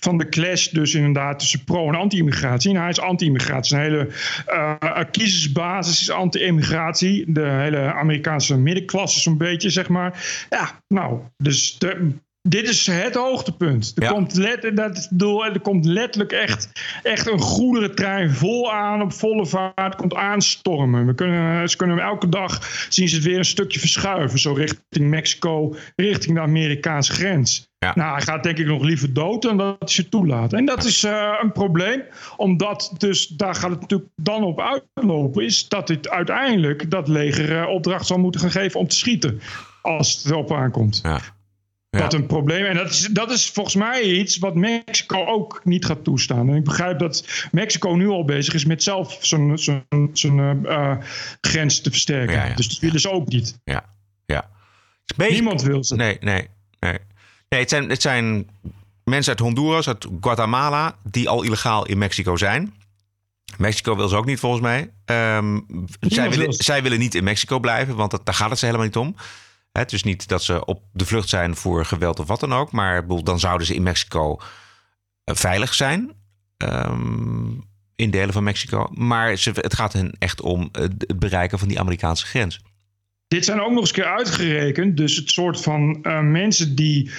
[0.00, 2.74] van de clash dus inderdaad tussen pro- en anti-immigratie.
[2.74, 3.76] En hij is anti-immigratie.
[3.76, 4.08] Zijn hele
[4.46, 7.32] eh, kiezersbasis is anti-immigratie.
[7.32, 10.46] De hele Amerikaanse middenklasse zo'n beetje, zeg maar.
[10.50, 13.92] Ja, nou, dus de, dit is het hoogtepunt.
[13.94, 16.72] Er, komt, let, dat bedoel, er komt letterlijk echt,
[17.02, 21.06] echt een goederentrein vol aan, op volle vaart, komt aanstormen.
[21.06, 25.08] We kunnen, ze kunnen elke dag zien ze het weer een stukje verschuiven, zo richting
[25.08, 27.68] Mexico, richting de Amerikaanse grens.
[27.94, 30.52] Nou, hij gaat denk ik nog liever dood dan dat hij ze toelaat.
[30.52, 32.02] En dat is eh, een probleem,
[32.36, 37.60] omdat dus daar gaat het natuurlijk dan op uitlopen, is dat dit uiteindelijk dat leger
[37.60, 39.40] eh, opdracht zal moeten gaan geven om te schieten.
[39.82, 41.00] Als het erop aankomt.
[41.90, 42.64] Dat een probleem.
[42.64, 46.48] En dat is, dat is volgens mij iets wat Mexico ook niet gaat toestaan.
[46.48, 50.74] En ik begrijp dat Mexico nu al bezig is met zelf zijn, zijn, zijn eh,
[50.74, 50.98] eh,
[51.40, 52.56] grens te versterken.
[52.56, 53.60] Dus dat willen ze ook niet.
[53.64, 53.84] Ja,
[54.26, 54.50] ja.
[55.16, 55.96] Niemand wil ze.
[55.96, 56.98] Nee, nee, nee.
[57.48, 58.48] Nee, het zijn, het zijn
[59.04, 62.74] mensen uit Honduras, uit Guatemala, die al illegaal in Mexico zijn.
[63.58, 64.90] Mexico wil ze ook niet, volgens mij.
[65.04, 65.60] Ehm,
[66.00, 68.64] zij, wil willen, zij willen niet in Mexico blijven, want dat, daar gaat het ze
[68.64, 69.16] helemaal niet om.
[69.72, 72.72] Het is niet dat ze op de vlucht zijn voor geweld of wat dan ook.
[72.72, 74.36] Maar dan zouden ze in Mexico
[75.24, 76.12] eh, veilig zijn.
[76.56, 77.50] Ehm,
[77.96, 78.86] in delen van Mexico.
[78.90, 82.60] Maar ze, het gaat hen echt om het bereiken van die Amerikaanse grens.
[83.34, 84.96] Dit zijn ook nog eens een keer uitgerekend.
[84.96, 87.10] Dus het soort van eh, mensen die,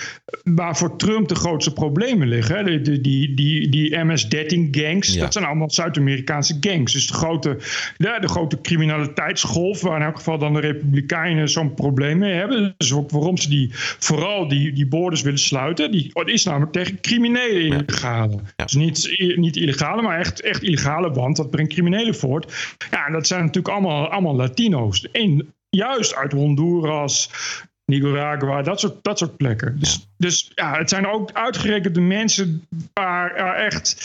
[0.43, 2.55] waar voor Trump de grootste problemen liggen.
[2.55, 2.63] hè.
[2.63, 5.13] De, de- die, die, die MS-13 gangs.
[5.13, 5.19] Ja.
[5.21, 6.93] Dat zijn allemaal Zuid-Amerikaanse gangs.
[6.93, 7.57] Dus de grote,
[7.97, 9.81] de, de grote criminaliteitsgolf.
[9.81, 12.73] Waar in elk geval dan de Republikeinen zo'n probleem mee hebben.
[12.77, 15.91] Dus ook waarom ze die, vooral die, die borders willen sluiten.
[15.91, 18.39] Die, dat is namelijk tegen criminelen illegale.
[18.55, 21.11] Dus niet, niet illegale, maar echt, echt illegale.
[21.11, 22.75] Want dat brengt criminelen voort.
[22.91, 25.07] Ja, en dat zijn natuurlijk allemaal, allemaal Latino's.
[25.11, 27.29] En juist uit Honduras,
[27.85, 29.79] Nicaragua, dat soort, dat soort plekken.
[29.79, 33.95] Dus, dus ja, het zijn ook uitgerekend de mensen waar echt,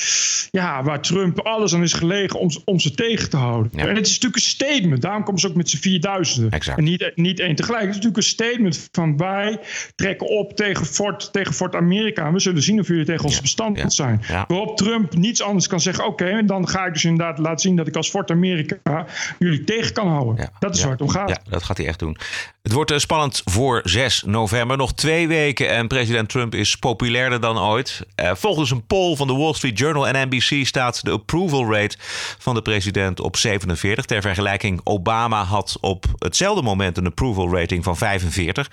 [0.50, 3.72] ja, waar Trump alles aan is gelegen om, om ze tegen te houden.
[3.74, 5.02] En het is natuurlijk een statement.
[5.02, 6.68] Daarom komen ze ook met z'n 4000.
[6.76, 7.82] En niet, niet één tegelijk.
[7.82, 9.58] Het is natuurlijk een statement van wij
[9.94, 12.26] trekken op tegen Fort, tegen Fort Amerika.
[12.26, 14.22] En we zullen zien of jullie tegen ons bestand zijn.
[14.48, 16.06] Waarop Trump niets anders kan zeggen.
[16.06, 19.06] Oké, dan ga ik dus inderdaad laten zien dat ik als Fort Amerika
[19.38, 20.50] jullie tegen kan houden.
[20.58, 21.28] dat is waar het om gaat.
[21.28, 22.16] Ja, dat gaat hij echt doen.
[22.62, 24.76] Het wordt eh, spannend voor 6 november.
[24.76, 28.00] Nog twee weken en president Trump is populairder dan ooit.
[28.14, 31.96] Eh, volgens een poll van de Wall Street Journal en NBC staat de approval rate
[32.38, 34.04] van de president op 47.
[34.04, 38.70] Ter vergelijking, Obama had op hetzelfde moment een approval rating van 45.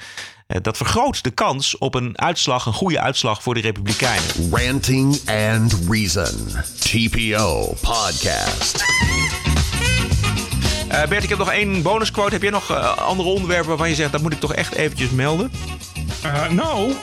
[0.47, 4.51] Eh, dat vergroot de kans op een uitslag, een goede uitslag voor de Republikeinen.
[4.51, 6.47] Ranting and Reason.
[6.79, 8.83] TPO Podcast.
[10.87, 12.33] Eh, Bert, ik heb nog één bonusquote.
[12.33, 15.51] Heb jij nog andere onderwerpen waarvan je zegt dat moet ik toch echt eventjes melden?
[16.23, 16.93] Eh, nou,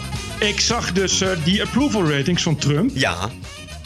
[0.40, 2.90] ik zag dus eh, die approval ratings van Trump.
[2.94, 3.30] Ja.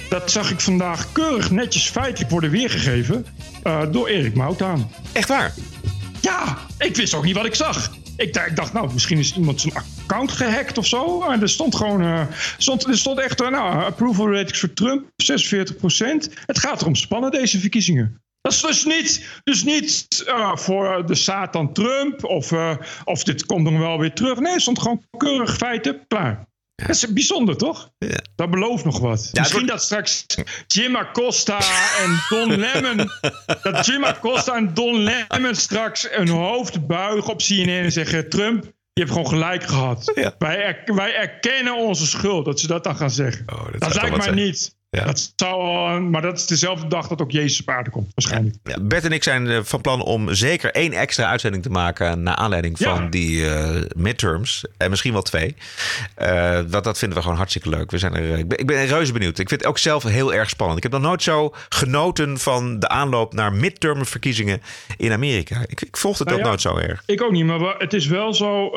[0.08, 3.26] Dat zag ik vandaag keurig netjes feitelijk worden weergegeven
[3.62, 4.90] eh, door Erik Moutaan.
[5.12, 5.54] Echt waar?
[6.20, 7.90] Ja, ik wist ook niet wat ik zag.
[8.16, 11.22] Ik, dacht- ik dacht, nou, misschien is iemand zijn account gehackt of zo.
[11.22, 12.22] En er stond gewoon, eh,
[12.58, 17.60] stond, er stond echt, nou, approval ratings voor Trump, 46% Het gaat erom spannen, deze
[17.60, 18.22] verkiezingen.
[18.44, 23.46] Dat is dus niet, dus niet eh, voor de Satan Trump of, eh, of dit
[23.46, 24.38] komt nog wel weer terug.
[24.38, 26.46] Nee, er stond gewoon keurig feiten, klaar.
[26.74, 27.90] Dat is bijzonder, toch?
[28.34, 29.30] Dat belooft nog wat.
[29.32, 30.26] Misschien dat straks
[30.66, 31.58] Jim Acosta
[32.02, 33.10] en Don Lemon...
[33.62, 38.28] dat Jim Acosta en Don Lemon straks een hoofd buigen op CNN en zeggen...
[38.28, 40.12] Trump, je hebt gewoon gelijk gehad.
[40.38, 43.46] Wij, er- wij erkennen onze schuld, dat ze dat dan gaan zeggen.
[43.46, 44.34] dat zou toch lijkt mij zijn.
[44.36, 44.76] niet.
[45.02, 48.56] Dat zou, maar dat is dezelfde dag dat ook Jezus op aarde komt, waarschijnlijk.
[48.64, 52.22] Ja, Bert en ik zijn eh, van plan om zeker één extra uitzending te maken.
[52.22, 53.08] naar aanleiding van Ja.
[53.08, 54.64] die eh, midterms.
[54.76, 55.54] En misschien wel twee.
[56.14, 57.90] Eh, dat, dat vinden we gewoon hartstikke leuk.
[57.90, 59.38] We zijn er, ik, ben, ik ben reuze benieuwd.
[59.38, 60.76] Ik vind het ook zelf heel erg spannend.
[60.76, 64.62] Ik heb nog nooit zo genoten van de aanloop naar midtermverkiezingen
[64.96, 65.64] in Amerika.
[65.66, 67.02] Ik, ik volg het Nou ook ja, nooit zo erg.
[67.06, 68.70] Ik ook niet, maar het is wel zo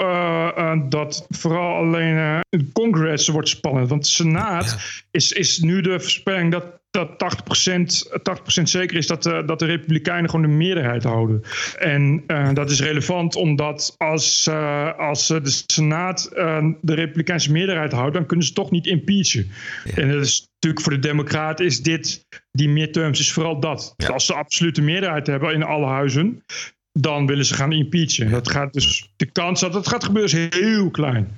[0.90, 2.16] dat vooral alleen
[2.50, 3.90] het congres wordt spannend.
[3.90, 4.78] Want de Senaat
[5.12, 9.66] is, is nu de voorspelling dat, dat 80%, 80% zeker is dat, de- dat de
[9.66, 11.42] Republikeinen gewoon de meerderheid houden.
[11.80, 17.52] En eh, dat is relevant omdat als, eh, als eh, de Senaat eh, de Republikeinse
[17.52, 19.52] meerderheid houdt, dan kunnen ze toch niet impeachen.
[19.96, 23.94] En dat is natuurlijk voor de Democraten is dit, die midterms is vooral dat.
[24.12, 26.44] Als ze absolute meerderheid hebben in alle huizen,
[26.92, 28.30] dan willen ze gaan impeachen.
[28.32, 31.36] Dat gaat dus, de kans dat het gaat gebeuren is heel klein.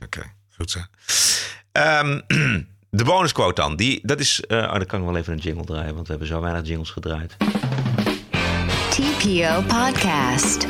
[0.56, 0.80] Goed zo.
[1.72, 2.20] Ehm,
[2.90, 3.76] de bonusquote dan.
[3.76, 5.94] Die, dat is, eh, oh, dan kan ik wel even een jingle draaien.
[5.94, 7.38] Want we hebben zo weinig jingles gedraaid.
[8.90, 10.66] TPO Podcast.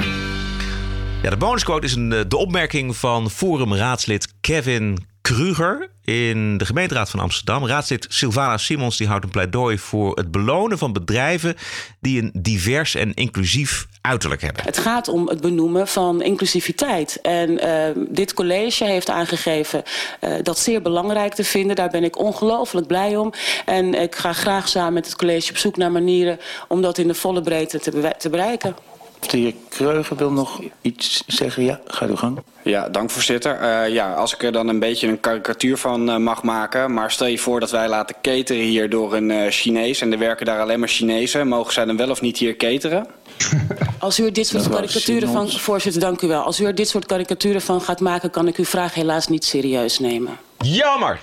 [1.22, 7.10] Ja, de bonusquote is een, eh, de opmerking van Forum-raadslid Kevin Kruger in de gemeenteraad
[7.10, 7.68] van Amsterdam.
[7.68, 11.56] Raadslid Sylvana Simons die houdt een pleidooi voor het belonen van bedrijven
[12.00, 14.64] die een divers en inclusief uiterlijk hebben.
[14.64, 17.22] Het gaat om het benoemen van inclusiviteit.
[17.22, 19.84] En eh, dit college heeft aangegeven
[20.20, 21.76] eh, dat zeer belangrijk te vinden.
[21.76, 23.34] Daar ben ik ongelooflijk blij om.
[23.66, 27.08] En ik ga graag samen met het college op zoek naar manieren om dat in
[27.08, 27.80] de volle breedte
[28.18, 28.76] te, bereiken.
[29.20, 31.64] De heer Kreuger wil nog iets zeggen.
[31.64, 32.40] Ja, ga uw gang.
[32.64, 33.60] Ja, dank voorzitter.
[33.60, 36.94] Eh, ja, als ik er dan een beetje een karikatuur van eh, mag maken.
[36.94, 40.02] Maar stel je voor dat wij laten cateren hier door een eh, Chinees.
[40.02, 41.48] En er werken daar alleen maar Chinezen.
[41.48, 43.08] Mogen zij dan wel of niet hier cateren?
[44.00, 45.50] Als u er dit soort karikaturen van...
[45.50, 46.42] Voorzitter, dank u wel.
[46.42, 48.30] Als u er dit soort karikaturen van gaat maken...
[48.30, 50.38] kan ik uw vraag helaas niet serieus nemen.
[50.58, 51.20] Jammer!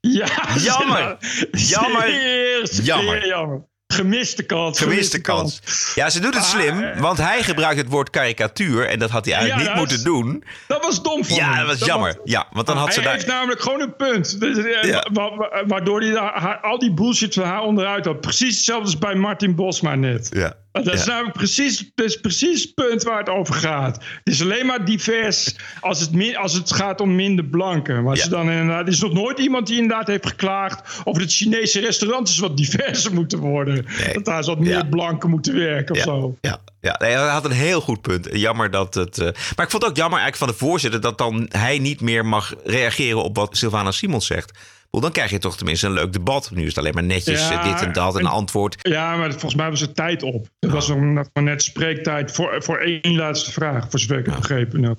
[0.00, 0.26] Ja,
[0.64, 1.16] Jammer!
[1.50, 2.08] Jammer!
[2.08, 3.26] Zeer, zeer Jammer.
[3.26, 3.62] jammer.
[3.98, 4.78] Gemiste kans.
[4.78, 5.60] Gemiste kans.
[5.94, 9.34] Ja, ze doet het slim, want hij gebruikt het woord karikatuur en dat had hij
[9.34, 10.44] eigenlijk Ja, niet moeten doen.
[10.66, 12.20] Dat was dom van Ja, dat was jammer.
[12.24, 13.12] Ja, want dan had hij ze daar.
[13.12, 14.40] heeft namelijk gewoon een punt.
[14.40, 18.20] Dus, eh, wa- wa- waardoor hij daar- haar- al die bullshit van haar onderuit had.
[18.20, 20.28] Precies hetzelfde als bij Martin Bosma net.
[20.32, 20.54] Ja.
[20.72, 21.10] Dat is Ja.
[21.10, 23.94] namelijk precies, dat is precies het punt waar het over gaat.
[24.24, 28.02] Het is alleen maar divers als het, min- als het gaat om minder blanken.
[28.02, 31.22] Maar als je dan inderdaad, er is nog nooit iemand die inderdaad heeft geklaagd over
[31.22, 33.86] het Chinese restaurants wat diverser moeten worden.
[34.12, 36.36] Dat daar wat meer blanken moeten werken of zo.
[36.40, 38.28] Ja, ja hij had een heel goed punt.
[38.32, 39.18] Jammer dat het.
[39.18, 39.24] eh,
[39.56, 42.26] Maar ik vond het ook jammer eigenlijk van de voorzitter dat dan hij niet meer
[42.26, 44.58] mag reageren op wat Sylvana Simons zegt.
[44.90, 46.50] Dan krijg je toch tenminste een leuk debat.
[46.50, 48.76] Nu is het alleen maar netjes Ja, eh, dit en dat en en- antwoord.
[48.88, 50.46] Ja, maar volgens mij was er tijd op.
[50.58, 54.26] Er was nog nog maar net spreektijd voor, voor één laatste vraag, voor zover ik
[54.26, 54.80] heb begrepen.
[54.80, 54.96] Nou.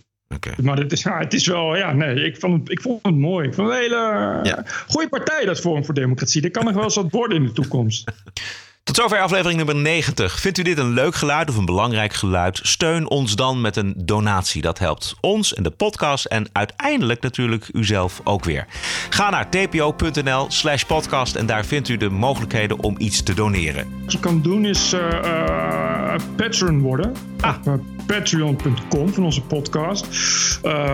[0.62, 3.16] Maar het is, ja, het is wel, ja, nee, ik vond het, ik vond het
[3.16, 3.48] mooi.
[3.48, 6.42] Ik vond het een hele goede partij, dat Forum voor Democratie.
[6.42, 8.04] Dat kan nog wel eens wat worden in de toekomst.
[8.90, 10.40] Tot zover aflevering nummer 90.
[10.40, 12.60] Vindt u dit een leuk geluid of een belangrijk geluid?
[12.64, 14.62] Steun ons dan met een donatie.
[14.62, 18.66] Dat helpt ons en de podcast en uiteindelijk natuurlijk uzelf ook weer.
[19.10, 23.88] Ga naar tpo.nl slash podcast en daar vindt u de mogelijkheden om iets te doneren.
[24.02, 27.14] Wat je kan doen is eh, patron worden.
[27.40, 27.56] Ah.
[27.58, 27.74] Op eh,
[28.06, 30.08] patreon.com van onze podcast.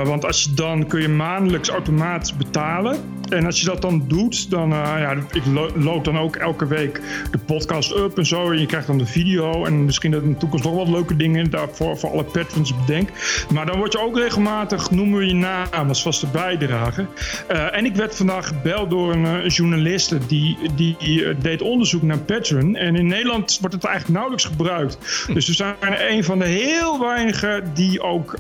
[0.04, 3.14] Want als je dan kun je maandelijks automatisch betalen.
[3.30, 7.02] En als je dat dan doet, dan ja, ik lo- load dan ook elke week
[7.32, 8.52] de podcast up en zo.
[8.52, 9.66] En je krijgt dan de video.
[9.66, 13.10] En misschien dat in de toekomst nog wat leuke dingen daarvoor voor alle patrons bedenk.
[13.54, 17.06] Maar dan word je ook regelmatig, noemen we je naam als vaste bijdrage.
[17.48, 22.02] Eh, en ik werd vandaag gebeld door een eh, journaliste die, die eh, deed onderzoek
[22.02, 22.76] naar Patreon.
[22.76, 24.98] En in Nederland wordt het eigenlijk nauwelijks gebruikt.
[25.34, 25.76] Dus we zijn
[26.10, 28.38] een van de heel weinigen die ook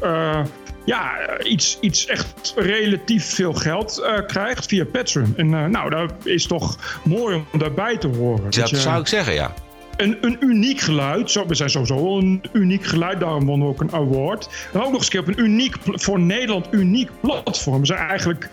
[0.85, 1.13] ja,
[1.43, 5.33] iets, iets echt relatief veel geld eh, krijgt via Patreon.
[5.37, 8.43] En eh, nou, dat is toch mooi om daarbij te horen.
[8.51, 9.53] Dat je- zou ik zeggen, ja.
[9.97, 11.31] een, een uniek geluid.
[11.31, 14.49] Zo, we zijn sowieso een uniek geluid, daarom wonnen we ook een award.
[14.73, 17.79] En ook nog eens een keer op een uniek, voor Nederland uniek platform.
[17.79, 18.49] We zijn eigenlijk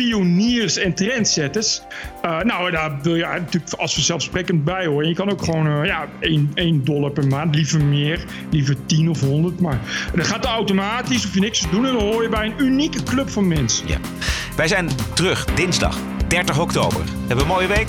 [0.00, 1.80] pioniers en trendsetters.
[2.22, 5.06] Eh, nou, daar wil je natuurlijk als vanzelfsprekend bij hoor.
[5.06, 9.10] Je kan ook gewoon eh, ja, 1, 1 dollar per maand, liever meer, liever 10
[9.10, 9.60] of 100.
[9.60, 9.80] Maar
[10.14, 12.54] dan gaat het automatisch, hoef je niks te doen en dan hoor je bij een
[12.58, 13.88] unieke club van mensen.
[13.88, 13.98] Ja.
[14.56, 15.98] Wij zijn terug dinsdag
[16.28, 17.02] 30 oktober.
[17.26, 17.88] Hebben een mooie week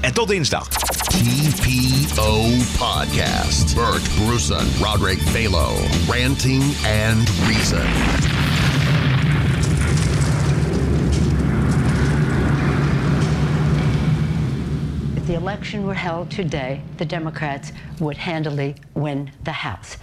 [0.00, 0.68] en tot dinsdag.
[0.68, 2.42] TPO
[2.78, 3.74] Podcast.
[3.74, 5.72] Bert Bruson, Roderick Balo,
[6.08, 6.62] Ranting
[7.08, 8.33] and Reason.
[15.24, 19.96] If the election were held today, the Democrats would handily win the House.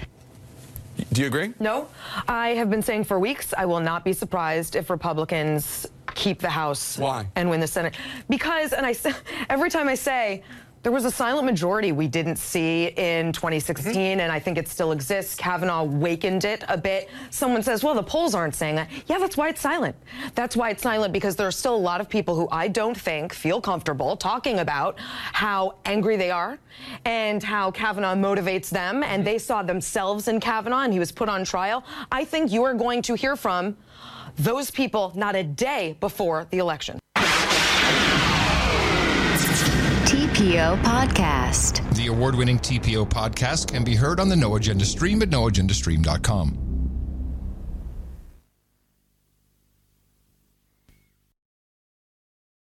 [1.13, 1.53] Do you agree?
[1.59, 1.89] No,
[2.27, 6.49] I have been saying for weeks I will not be surprised if Republicans keep the
[6.49, 7.27] House Why?
[7.35, 7.93] and win the Senate.
[8.29, 9.05] Because, and I s-
[9.51, 10.41] every time I say,
[10.83, 14.91] there was a silent majority we didn't see in 2016, and I think it still
[14.91, 15.35] exists.
[15.35, 17.09] Kavanaugh wakened it a bit.
[17.29, 18.89] Someone says, well, the polls aren't saying that.
[19.05, 19.95] Yeah, that's why it's silent.
[20.33, 22.97] That's why it's silent because there are still a lot of people who I don't
[22.97, 26.57] think feel comfortable talking about how angry they are
[27.05, 31.29] and how Kavanaugh motivates them, and they saw themselves in Kavanaugh, and he was put
[31.29, 31.83] on trial.
[32.11, 33.77] I think you are going to hear from
[34.37, 37.00] those people not a day before the election.
[40.41, 41.87] TPO Podcast.
[41.95, 46.70] The award winning TPO podcast can be heard on the No Agenda stream at noagendastream.com.